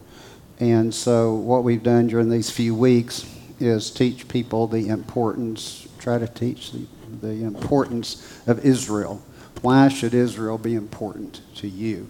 And 0.59 0.95
so, 0.95 1.35
what 1.35 1.65
we've 1.65 1.83
done 1.83 2.07
during 2.07 2.31
these 2.31 2.51
few 2.51 2.75
weeks 2.75 3.31
is 3.61 3.91
teach 3.91 4.27
people 4.27 4.67
the 4.67 4.89
importance, 4.89 5.87
try 5.99 6.19
to 6.19 6.27
teach 6.27 6.73
the, 6.73 6.87
the 7.21 7.45
importance 7.45 8.41
of 8.47 8.65
Israel. 8.65 9.23
Why 9.61 9.89
should 9.89 10.15
Israel 10.15 10.57
be 10.57 10.75
important 10.75 11.43
to 11.57 11.69
you? 11.69 12.09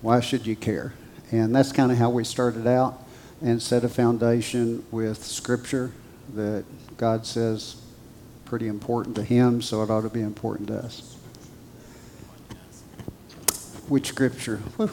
Why 0.00 0.20
should 0.20 0.46
you 0.46 0.54
care? 0.54 0.94
And 1.32 1.54
that's 1.54 1.72
kind 1.72 1.90
of 1.90 1.98
how 1.98 2.10
we 2.10 2.22
started 2.22 2.68
out 2.68 3.04
and 3.42 3.60
set 3.60 3.82
a 3.82 3.88
foundation 3.88 4.84
with 4.92 5.24
Scripture 5.24 5.90
that 6.34 6.64
God 6.96 7.26
says 7.26 7.82
pretty 8.44 8.68
important 8.68 9.16
to 9.16 9.24
Him, 9.24 9.60
so 9.60 9.82
it 9.82 9.90
ought 9.90 10.02
to 10.02 10.08
be 10.08 10.20
important 10.20 10.68
to 10.68 10.78
us. 10.78 11.17
Which 13.88 14.08
scripture? 14.08 14.58
Whew. 14.76 14.90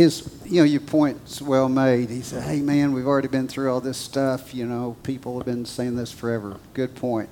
his, 0.00 0.40
you 0.46 0.60
know, 0.60 0.64
your 0.64 0.80
point's 0.80 1.42
well 1.42 1.68
made. 1.68 2.08
He 2.08 2.22
said, 2.22 2.42
hey, 2.44 2.60
man, 2.60 2.92
we've 2.92 3.06
already 3.06 3.28
been 3.28 3.46
through 3.46 3.70
all 3.70 3.82
this 3.82 3.98
stuff. 3.98 4.54
You 4.54 4.64
know, 4.64 4.96
people 5.02 5.36
have 5.36 5.44
been 5.44 5.66
saying 5.66 5.96
this 5.96 6.10
forever. 6.10 6.58
Good 6.72 6.94
point. 6.94 7.28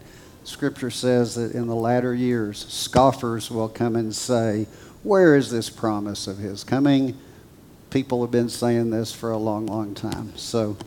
Scripture 0.49 0.91
says 0.91 1.35
that 1.35 1.53
in 1.53 1.67
the 1.67 1.75
latter 1.75 2.15
years, 2.15 2.67
scoffers 2.73 3.51
will 3.51 3.69
come 3.69 3.97
and 3.97 4.17
say, 4.17 4.67
where 5.03 5.37
is 5.37 5.51
this 5.51 5.69
promise 5.69 6.27
of 6.27 6.39
his 6.39 6.65
coming? 6.65 7.17
People 7.91 8.23
have 8.23 8.31
been 8.31 8.49
saying 8.49 8.89
this 8.89 9.13
for 9.13 9.31
a 9.31 9.37
long, 9.37 9.67
long 9.67 9.95
time. 9.95 10.35
So 10.37 10.79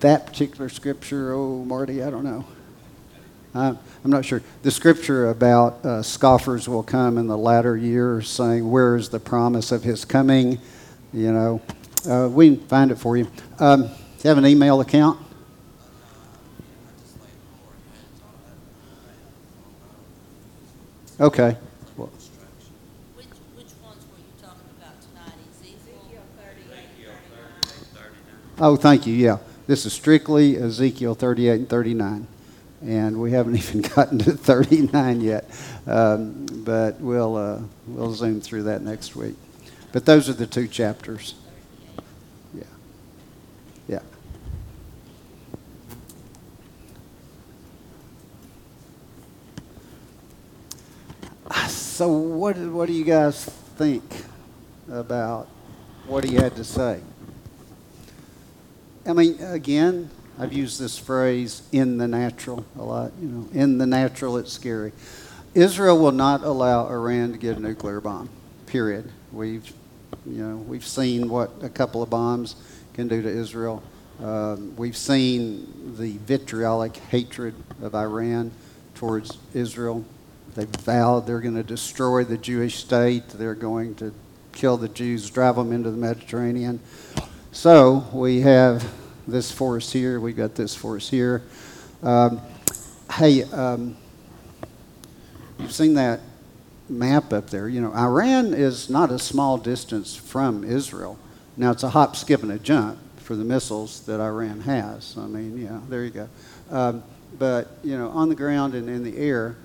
that 0.00 0.26
particular 0.26 0.68
scripture, 0.68 1.32
oh, 1.32 1.64
Marty, 1.64 2.02
I 2.02 2.10
don't 2.10 2.24
know. 2.24 2.44
I'm 3.54 3.78
not 4.02 4.24
sure. 4.24 4.42
The 4.62 4.70
scripture 4.72 5.30
about 5.30 5.84
uh, 5.84 6.02
scoffers 6.02 6.68
will 6.68 6.82
come 6.82 7.18
in 7.18 7.28
the 7.28 7.38
latter 7.38 7.76
years, 7.76 8.28
saying, 8.28 8.68
Where 8.68 8.96
is 8.96 9.10
the 9.10 9.20
promise 9.20 9.70
of 9.70 9.84
his 9.84 10.04
coming? 10.04 10.58
You 11.12 11.32
know, 11.32 11.62
uh, 12.10 12.28
we 12.28 12.56
can 12.56 12.66
find 12.66 12.90
it 12.90 12.96
for 12.96 13.16
you. 13.16 13.30
Um, 13.60 13.82
do 13.82 13.88
you 14.24 14.28
have 14.28 14.38
an 14.38 14.46
email 14.46 14.80
account? 14.80 15.23
Okay. 21.20 21.56
Well, 21.96 22.10
Which, 23.14 23.26
which 23.54 23.66
ones 23.84 24.02
were 24.10 24.18
you 24.18 24.34
talking 24.42 24.66
about 24.76 25.00
tonight? 25.00 25.38
Ezekiel? 25.52 26.20
Oh, 28.58 28.74
thank 28.76 29.06
you. 29.06 29.14
Yeah. 29.14 29.38
This 29.68 29.86
is 29.86 29.92
strictly 29.92 30.56
Ezekiel 30.56 31.14
38 31.14 31.52
and 31.52 31.68
39. 31.68 32.26
And 32.82 33.20
we 33.20 33.30
haven't 33.30 33.54
even 33.56 33.82
gotten 33.82 34.18
to 34.20 34.32
39 34.32 35.20
yet. 35.20 35.48
Um, 35.86 36.46
but 36.64 37.00
we'll, 37.00 37.36
uh, 37.36 37.60
we'll 37.86 38.12
zoom 38.12 38.40
through 38.40 38.64
that 38.64 38.82
next 38.82 39.14
week. 39.14 39.36
But 39.92 40.06
those 40.06 40.28
are 40.28 40.32
the 40.34 40.48
two 40.48 40.66
chapters. 40.66 41.36
So, 51.94 52.08
what, 52.08 52.56
what 52.56 52.86
do 52.86 52.92
you 52.92 53.04
guys 53.04 53.44
think 53.76 54.02
about 54.90 55.46
what 56.06 56.24
he 56.24 56.34
had 56.34 56.56
to 56.56 56.64
say? 56.64 57.00
I 59.06 59.12
mean, 59.12 59.40
again, 59.40 60.10
I've 60.38 60.52
used 60.52 60.80
this 60.80 60.98
phrase 60.98 61.62
"in 61.70 61.98
the 61.98 62.08
natural" 62.08 62.66
a 62.76 62.82
lot. 62.82 63.12
You 63.20 63.28
know, 63.28 63.48
in 63.52 63.78
the 63.78 63.86
natural, 63.86 64.38
it's 64.38 64.52
scary. 64.52 64.92
Israel 65.54 65.98
will 65.98 66.12
not 66.12 66.42
allow 66.42 66.88
Iran 66.88 67.30
to 67.30 67.38
get 67.38 67.56
a 67.56 67.60
nuclear 67.60 68.00
bomb. 68.00 68.28
Period. 68.66 69.08
We've, 69.30 69.72
you 70.26 70.42
know, 70.42 70.56
we've 70.56 70.86
seen 70.86 71.28
what 71.28 71.52
a 71.62 71.68
couple 71.68 72.02
of 72.02 72.10
bombs 72.10 72.56
can 72.94 73.06
do 73.06 73.22
to 73.22 73.28
Israel. 73.28 73.82
Um, 74.20 74.74
we've 74.76 74.96
seen 74.96 75.94
the 75.96 76.16
vitriolic 76.18 76.96
hatred 76.96 77.54
of 77.80 77.94
Iran 77.94 78.50
towards 78.96 79.38
Israel. 79.52 80.04
They've 80.54 80.68
vowed 80.68 81.26
they're 81.26 81.40
going 81.40 81.56
to 81.56 81.64
destroy 81.64 82.24
the 82.24 82.38
Jewish 82.38 82.76
state. 82.76 83.28
They're 83.28 83.54
going 83.54 83.96
to 83.96 84.14
kill 84.52 84.76
the 84.76 84.88
Jews, 84.88 85.28
drive 85.30 85.56
them 85.56 85.72
into 85.72 85.90
the 85.90 85.96
Mediterranean. 85.96 86.80
So 87.50 88.06
we 88.12 88.40
have 88.42 88.88
this 89.26 89.50
force 89.50 89.92
here. 89.92 90.20
We've 90.20 90.36
got 90.36 90.54
this 90.54 90.74
force 90.74 91.08
here. 91.08 91.42
Um, 92.02 92.40
hey, 93.12 93.44
um, 93.44 93.96
you've 95.58 95.72
seen 95.72 95.94
that 95.94 96.20
map 96.88 97.32
up 97.32 97.50
there. 97.50 97.68
You 97.68 97.80
know, 97.80 97.92
Iran 97.94 98.54
is 98.54 98.90
not 98.90 99.10
a 99.10 99.18
small 99.18 99.58
distance 99.58 100.14
from 100.14 100.64
Israel. 100.64 101.18
Now, 101.56 101.70
it's 101.70 101.82
a 101.82 101.90
hop, 101.90 102.16
skip, 102.16 102.42
and 102.42 102.52
a 102.52 102.58
jump 102.58 102.98
for 103.16 103.36
the 103.36 103.44
missiles 103.44 104.00
that 104.06 104.20
Iran 104.20 104.60
has. 104.60 105.16
I 105.16 105.26
mean, 105.26 105.60
yeah, 105.60 105.80
there 105.88 106.04
you 106.04 106.10
go. 106.10 106.28
Um, 106.70 107.02
but, 107.38 107.78
you 107.82 107.96
know, 107.96 108.08
on 108.10 108.28
the 108.28 108.34
ground 108.34 108.74
and 108.74 108.88
in 108.88 109.02
the 109.02 109.16
air, 109.16 109.56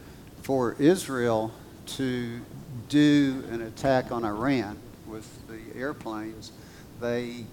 for 0.49 0.75
Israel 0.79 1.51
to 1.85 2.41
do 2.88 3.43
an 3.51 3.62
attack 3.62 4.12
on 4.12 4.25
Iran 4.25 4.75
with 5.07 5.27
the 5.47 5.79
airplanes, 5.79 6.51
they 6.99 7.45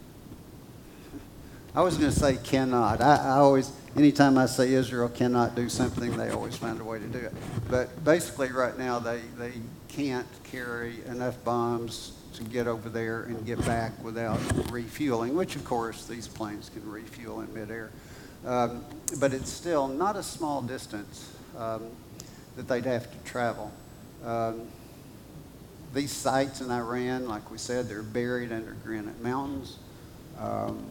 I 1.74 1.82
was 1.82 1.98
going 1.98 2.10
to 2.10 2.18
say 2.18 2.38
cannot. 2.42 3.02
I, 3.02 3.16
I, 3.16 3.30
always, 3.32 3.70
anytime 3.96 4.38
I 4.38 4.46
say 4.46 4.72
Israel 4.72 5.10
cannot 5.10 5.54
do 5.54 5.68
something, 5.68 6.16
they 6.16 6.30
always 6.30 6.56
find 6.56 6.80
a 6.80 6.84
way 6.84 6.98
to 6.98 7.06
do 7.06 7.18
it. 7.18 7.34
But 7.68 8.02
basically, 8.02 8.50
right 8.50 8.78
now, 8.78 8.98
they, 8.98 9.20
they 9.36 9.52
can't 9.88 10.26
carry 10.44 11.04
enough 11.04 11.44
bombs 11.44 12.12
to 12.36 12.44
get 12.44 12.66
over 12.66 12.88
there 12.88 13.24
and 13.24 13.44
get 13.44 13.62
back 13.66 13.92
without 14.02 14.40
refueling, 14.72 15.36
which, 15.36 15.54
of 15.54 15.66
course, 15.66 16.06
these 16.06 16.26
planes 16.26 16.70
can 16.70 16.90
refuel 16.90 17.42
in 17.42 17.52
midair. 17.52 17.90
Um, 18.46 18.86
but 19.20 19.34
it's 19.34 19.50
still 19.50 19.86
not 19.86 20.16
a 20.16 20.22
small 20.22 20.62
distance 20.62 21.30
um, 21.58 21.90
that 22.56 22.68
they'd 22.68 22.84
have 22.84 23.10
to 23.10 23.18
travel. 23.30 23.72
Um, 24.24 24.62
these 25.94 26.12
sites 26.12 26.60
in 26.60 26.70
Iran, 26.70 27.28
like 27.28 27.50
we 27.50 27.58
said, 27.58 27.88
they're 27.88 28.02
buried 28.02 28.52
under 28.52 28.72
granite 28.84 29.22
mountains. 29.22 29.78
Um, 30.38 30.84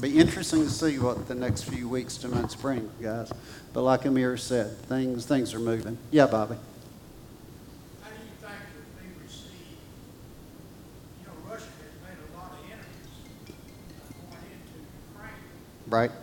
be 0.00 0.18
interesting 0.18 0.62
to 0.62 0.70
see 0.70 0.98
what 0.98 1.28
the 1.28 1.34
next 1.34 1.64
few 1.64 1.88
weeks 1.88 2.16
to 2.18 2.28
months 2.28 2.54
bring, 2.54 2.90
guys. 3.02 3.32
But 3.72 3.82
like 3.82 4.04
Amir 4.04 4.36
said, 4.36 4.78
things 4.82 5.26
things 5.26 5.52
are 5.52 5.58
moving. 5.58 5.98
Yeah, 6.10 6.26
Bobby. 6.26 6.54
How 8.02 8.08
do 8.08 8.14
you 8.14 8.30
think 8.40 8.52
that 8.52 8.86
they 8.96 9.08
receive, 9.22 9.50
you 11.20 11.26
know, 11.26 11.32
Russia 11.50 11.64
has 11.64 11.94
made 12.06 12.16
a 12.16 12.36
lot 12.38 12.52
of 12.52 12.58
enemies 12.64 13.12
going 14.30 14.46
into 14.54 14.78
Ukraine. 15.12 15.42
Right. 15.88 16.10
Do 16.10 16.16
you 16.16 16.22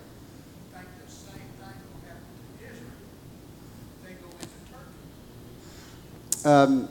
think 0.73 0.87
the 1.05 1.11
same 1.11 1.49
thing 1.59 1.77
will 1.91 2.01
happen 2.07 2.33
to 2.57 2.65
Israel? 2.65 2.97
if 3.91 4.07
They 4.07 4.13
go 4.15 4.29
into 4.31 4.59
Turkey. 4.71 5.05
Um, 6.47 6.87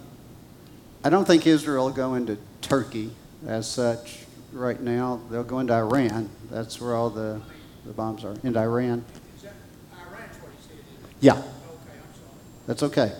I 1.03 1.09
don't 1.09 1.25
think 1.25 1.47
Israel 1.47 1.87
will 1.87 1.93
go 1.93 2.15
into 2.15 2.37
Turkey 2.61 3.11
as 3.47 3.67
such 3.67 4.25
right 4.53 4.79
now. 4.79 5.21
They'll 5.31 5.45
go 5.45 5.61
into 5.61 5.73
Iran. 5.73 6.29
That's 6.51 6.79
where 6.81 6.95
all 6.95 7.09
the, 7.09 7.41
the 7.87 7.93
bombs 7.93 8.23
are. 8.25 8.35
Into 8.43 8.59
Iran. 8.61 9.03
Is 9.37 9.45
that, 9.45 9.55
Iran's 9.93 10.37
what 10.43 10.53
he 10.53 10.69
said, 10.69 10.77
it? 10.77 11.17
Yeah, 11.21 11.33
Okay, 11.33 11.45
that's 12.67 12.83
okay. 12.83 13.13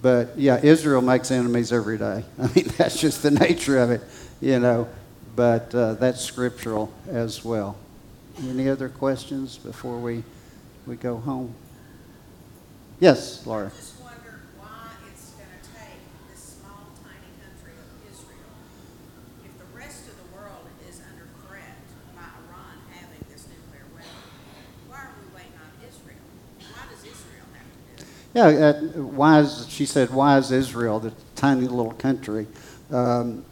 But 0.00 0.36
yeah, 0.36 0.58
Israel 0.60 1.00
makes 1.00 1.30
enemies 1.30 1.72
every 1.72 1.96
day. 1.96 2.24
I 2.42 2.46
mean, 2.54 2.66
that's 2.76 2.98
just 3.00 3.22
the 3.22 3.30
nature 3.30 3.78
of 3.78 3.92
it, 3.92 4.00
you 4.40 4.58
know. 4.58 4.88
But 5.36 5.72
uh, 5.74 5.94
that's 5.94 6.20
scriptural 6.20 6.92
as 7.08 7.44
well. 7.44 7.76
Any 8.48 8.68
other 8.68 8.88
questions 8.88 9.58
before 9.58 9.98
we, 9.98 10.24
we 10.86 10.96
go 10.96 11.18
home? 11.18 11.54
Yes, 13.00 13.46
Laura. 13.46 13.66
I 13.66 13.76
just 13.76 14.00
wonder 14.00 14.40
why 14.58 14.94
it's 15.10 15.30
gonna 15.34 15.58
take 15.74 15.98
this 16.30 16.58
small, 16.60 16.86
tiny 17.02 17.30
country 17.42 17.74
of 17.74 17.88
Israel, 18.06 18.54
if 19.44 19.52
the 19.58 19.66
rest 19.76 20.06
of 20.06 20.14
the 20.14 20.28
world 20.36 20.66
is 20.88 21.00
under 21.10 21.26
threat 21.46 21.82
by 22.14 22.22
Iran 22.46 22.76
having 22.94 23.24
this 23.26 23.48
nuclear 23.50 23.86
weapon, 23.90 24.22
why 24.86 25.08
are 25.08 25.14
we 25.18 25.26
waiting 25.34 25.56
on 25.58 25.70
Israel? 25.82 26.22
Why 26.62 26.84
does 26.94 27.02
Israel 27.02 27.48
have 27.56 27.66
to 27.66 27.80
do 27.90 27.94
it? 28.06 28.21
Yeah, 28.34 28.46
uh, 28.46 28.72
why 29.00 29.40
is, 29.40 29.66
she 29.68 29.84
said, 29.84 30.10
why 30.10 30.38
is 30.38 30.50
Israel, 30.50 31.00
the 31.00 31.12
tiny 31.36 31.66
little 31.66 31.92
country? 31.92 32.46
Um, 32.90 33.44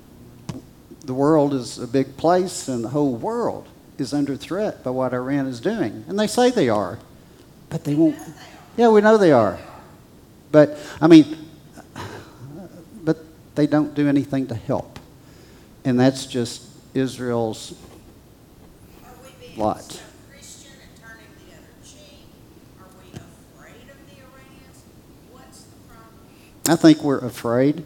the 1.04 1.14
world 1.14 1.54
is 1.54 1.78
a 1.78 1.86
big 1.86 2.16
place, 2.16 2.68
and 2.68 2.84
the 2.84 2.88
whole 2.88 3.14
world 3.14 3.68
is 3.98 4.14
under 4.14 4.36
threat 4.36 4.82
by 4.82 4.90
what 4.90 5.12
Iran 5.12 5.46
is 5.46 5.60
doing. 5.60 6.04
And 6.08 6.18
they 6.18 6.26
say 6.26 6.50
they 6.50 6.68
are, 6.68 6.98
but 7.68 7.84
they 7.84 7.94
won't. 7.94 8.16
Yeah, 8.76 8.88
we 8.88 9.00
know 9.00 9.18
they 9.18 9.32
are. 9.32 9.58
But, 10.50 10.78
I 11.00 11.06
mean, 11.06 11.36
but 13.02 13.18
they 13.54 13.66
don't 13.66 13.94
do 13.94 14.08
anything 14.08 14.46
to 14.48 14.54
help. 14.54 14.98
And 15.84 15.98
that's 15.98 16.26
just 16.26 16.62
Israel's 16.94 17.74
Lot. 19.56 19.82
so 19.82 19.98
Christian 20.30 20.72
and 20.80 21.02
turning 21.02 21.26
the 21.44 21.52
other 21.52 21.74
cheek? 21.84 22.24
Are 22.78 22.86
we 22.96 23.10
afraid 23.12 23.90
of 23.90 23.98
the 24.08 24.22
Iranians? 24.22 24.78
What's 25.32 25.62
the 25.62 25.76
problem? 25.88 26.24
I 26.68 26.76
think 26.76 27.02
we're 27.02 27.18
afraid, 27.18 27.84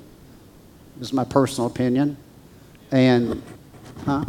is 1.00 1.12
my 1.12 1.24
personal 1.24 1.68
opinion. 1.68 2.16
And, 2.90 3.42
huh? 4.04 4.24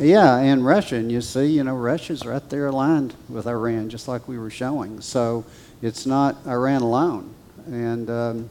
Yeah, 0.00 0.36
and 0.36 0.64
Russian, 0.64 1.10
you 1.10 1.20
see, 1.20 1.46
you 1.46 1.64
know, 1.64 1.74
Russia's 1.74 2.24
right 2.24 2.48
there 2.48 2.66
aligned 2.66 3.14
with 3.28 3.46
Iran, 3.46 3.90
just 3.90 4.06
like 4.06 4.28
we 4.28 4.38
were 4.38 4.50
showing. 4.50 5.00
So 5.00 5.44
it's 5.82 6.06
not 6.06 6.36
Iran 6.46 6.82
alone. 6.82 7.34
And 7.66 8.08
um, 8.08 8.50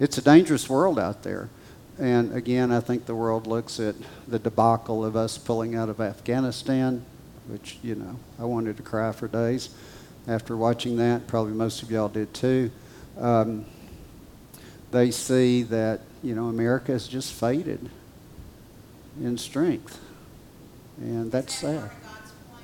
it's 0.00 0.18
a 0.18 0.22
dangerous 0.22 0.68
world 0.68 0.98
out 0.98 1.22
there. 1.22 1.50
And 1.98 2.32
again, 2.32 2.72
I 2.72 2.80
think 2.80 3.06
the 3.06 3.14
world 3.14 3.46
looks 3.46 3.78
at 3.80 3.96
the 4.26 4.38
debacle 4.38 5.04
of 5.04 5.16
us 5.16 5.36
pulling 5.36 5.74
out 5.74 5.88
of 5.88 6.00
Afghanistan, 6.00 7.04
which, 7.48 7.78
you 7.82 7.94
know, 7.94 8.16
I 8.38 8.44
wanted 8.44 8.76
to 8.78 8.82
cry 8.82 9.12
for 9.12 9.28
days 9.28 9.70
after 10.26 10.56
watching 10.56 10.96
that. 10.96 11.26
Probably 11.26 11.52
most 11.52 11.82
of 11.82 11.90
y'all 11.90 12.08
did 12.08 12.32
too. 12.32 12.70
Um, 13.18 13.66
they 14.90 15.10
see 15.10 15.62
that, 15.64 16.00
you 16.22 16.34
know, 16.34 16.46
America 16.46 16.92
has 16.92 17.06
just 17.06 17.32
faded 17.32 17.88
in 19.22 19.36
strength. 19.38 20.00
And 20.98 21.30
that's 21.30 21.60
that 21.60 21.66
sad. 21.66 21.80
part 21.80 21.92
of 21.92 22.02
God's 22.02 22.32
plan? 22.50 22.62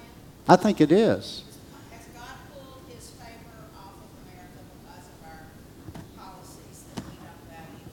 I 0.49 0.57
think 0.57 0.81
it 0.81 0.93
is. 0.93 1.45
Has 1.93 2.07
God 2.15 2.25
pulled 2.53 2.83
his 2.89 3.11
favor 3.11 3.31
off 3.77 3.95
of 3.95 4.11
America 4.27 4.61
because 4.83 5.07
of 5.07 5.19
our 5.27 5.47
policies 6.17 6.85
that 6.95 7.05
we 7.05 7.17
don't 7.17 7.49
value 7.49 7.85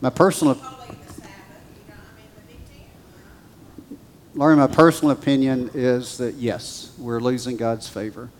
my 0.00 0.10
personal, 0.10 0.54
Holy 0.54 0.96
the 1.06 1.12
Sabbath, 1.12 1.30
you 1.76 1.92
know, 1.92 2.00
I 2.00 2.16
mean, 2.16 2.30
the 2.34 2.52
Big 2.52 2.60
Ten. 2.68 3.98
Laurie, 4.34 4.56
my 4.56 4.66
personal 4.66 5.10
opinion 5.10 5.70
is 5.74 6.16
that 6.18 6.36
yes, 6.36 6.92
we're 6.98 7.20
losing 7.20 7.56
God's 7.56 7.88
favor. 7.88 8.30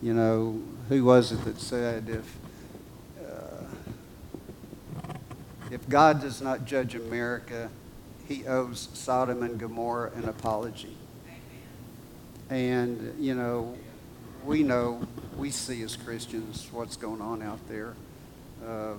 You 0.00 0.14
know, 0.14 0.62
who 0.88 1.04
was 1.04 1.32
it 1.32 1.44
that 1.44 1.58
said 1.60 2.08
if 2.08 2.36
uh, 3.26 3.64
if 5.74 5.88
God 5.88 6.20
does 6.20 6.40
not 6.40 6.66
judge 6.66 6.94
America, 6.94 7.68
He 8.28 8.46
owes 8.46 8.88
Sodom 8.94 9.42
and 9.42 9.58
Gomorrah 9.58 10.12
an 10.14 10.28
apology. 10.28 10.96
And 12.48 13.12
you 13.18 13.34
know, 13.34 13.76
we 14.44 14.62
know, 14.62 15.02
we 15.36 15.50
see 15.50 15.82
as 15.82 15.96
Christians 15.96 16.68
what's 16.70 16.96
going 16.96 17.20
on 17.20 17.42
out 17.42 17.58
there 17.68 17.94
uh, 18.64 18.92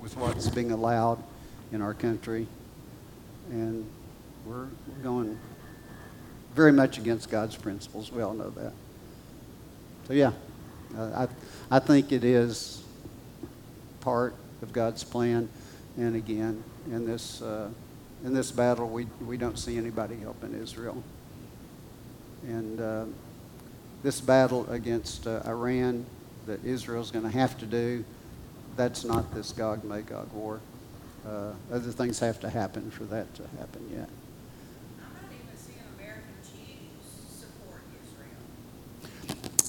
with 0.00 0.14
what's 0.18 0.50
being 0.50 0.70
allowed 0.70 1.22
in 1.72 1.80
our 1.80 1.94
country, 1.94 2.46
and 3.48 3.86
we're 4.44 4.66
we're 4.86 5.02
going 5.02 5.38
very 6.54 6.72
much 6.72 6.98
against 6.98 7.30
God's 7.30 7.56
principles. 7.56 8.12
We 8.12 8.20
all 8.20 8.34
know 8.34 8.50
that. 8.50 8.74
So 10.08 10.12
yeah, 10.12 10.32
uh, 10.94 11.26
I 11.70 11.76
I 11.76 11.78
think 11.78 12.12
it 12.12 12.22
is 12.22 12.82
part 14.02 14.34
of 14.62 14.72
God's 14.72 15.04
plan, 15.04 15.48
and 15.96 16.16
again, 16.16 16.62
in 16.86 17.06
this 17.06 17.42
uh, 17.42 17.68
in 18.24 18.32
this 18.32 18.50
battle, 18.50 18.88
we 18.88 19.06
we 19.26 19.36
don't 19.36 19.58
see 19.58 19.76
anybody 19.76 20.16
helping 20.16 20.54
Israel, 20.54 21.02
and 22.44 22.80
uh, 22.80 23.04
this 24.02 24.20
battle 24.20 24.68
against 24.70 25.26
uh, 25.26 25.42
Iran 25.44 26.06
that 26.46 26.64
Israel's 26.64 27.10
going 27.10 27.24
to 27.24 27.30
have 27.30 27.56
to 27.58 27.66
do, 27.66 28.04
that's 28.76 29.04
not 29.04 29.32
this 29.34 29.52
Gog 29.52 29.84
Magog 29.84 30.32
war. 30.32 30.60
Uh, 31.26 31.52
other 31.72 31.92
things 31.92 32.18
have 32.18 32.40
to 32.40 32.50
happen 32.50 32.90
for 32.90 33.04
that 33.04 33.32
to 33.36 33.42
happen 33.58 33.88
yet. 33.92 34.08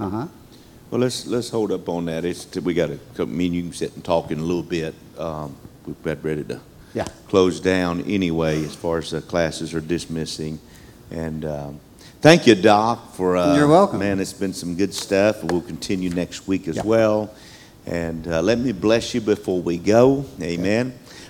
Uh 0.00 0.08
huh. 0.08 0.26
Well, 0.90 1.00
let's 1.00 1.26
let's 1.26 1.48
hold 1.48 1.72
up 1.72 1.88
on 1.88 2.06
that. 2.06 2.24
It's 2.24 2.54
we 2.56 2.74
got 2.74 2.90
to. 3.16 3.26
Me 3.26 3.46
and 3.46 3.54
you 3.54 3.62
can 3.62 3.72
sit 3.72 3.94
and 3.94 4.04
talk 4.04 4.30
in 4.30 4.38
a 4.38 4.42
little 4.42 4.62
bit. 4.62 4.94
Um, 5.18 5.56
we've 5.86 6.02
got 6.02 6.22
ready 6.24 6.44
to 6.44 6.60
Yeah. 6.94 7.06
close 7.28 7.60
down 7.60 8.02
anyway, 8.02 8.64
as 8.64 8.74
far 8.74 8.98
as 8.98 9.10
the 9.10 9.22
classes 9.22 9.74
are 9.74 9.80
dismissing. 9.80 10.58
And 11.10 11.44
um, 11.44 11.80
thank 12.22 12.46
you, 12.46 12.54
Doc, 12.54 13.14
for 13.14 13.36
uh, 13.36 13.54
You're 13.56 13.68
welcome. 13.68 13.98
Man, 13.98 14.20
it's 14.20 14.32
been 14.32 14.54
some 14.54 14.76
good 14.76 14.94
stuff. 14.94 15.44
We'll 15.44 15.60
continue 15.60 16.10
next 16.10 16.48
week 16.48 16.68
as 16.68 16.76
Yeah. 16.76 16.82
well. 16.84 17.30
And 17.84 18.26
uh, 18.28 18.40
let 18.42 18.58
me 18.58 18.70
bless 18.72 19.12
you 19.12 19.20
before 19.20 19.60
we 19.60 19.76
go. 19.76 20.24
Amen. 20.40 20.94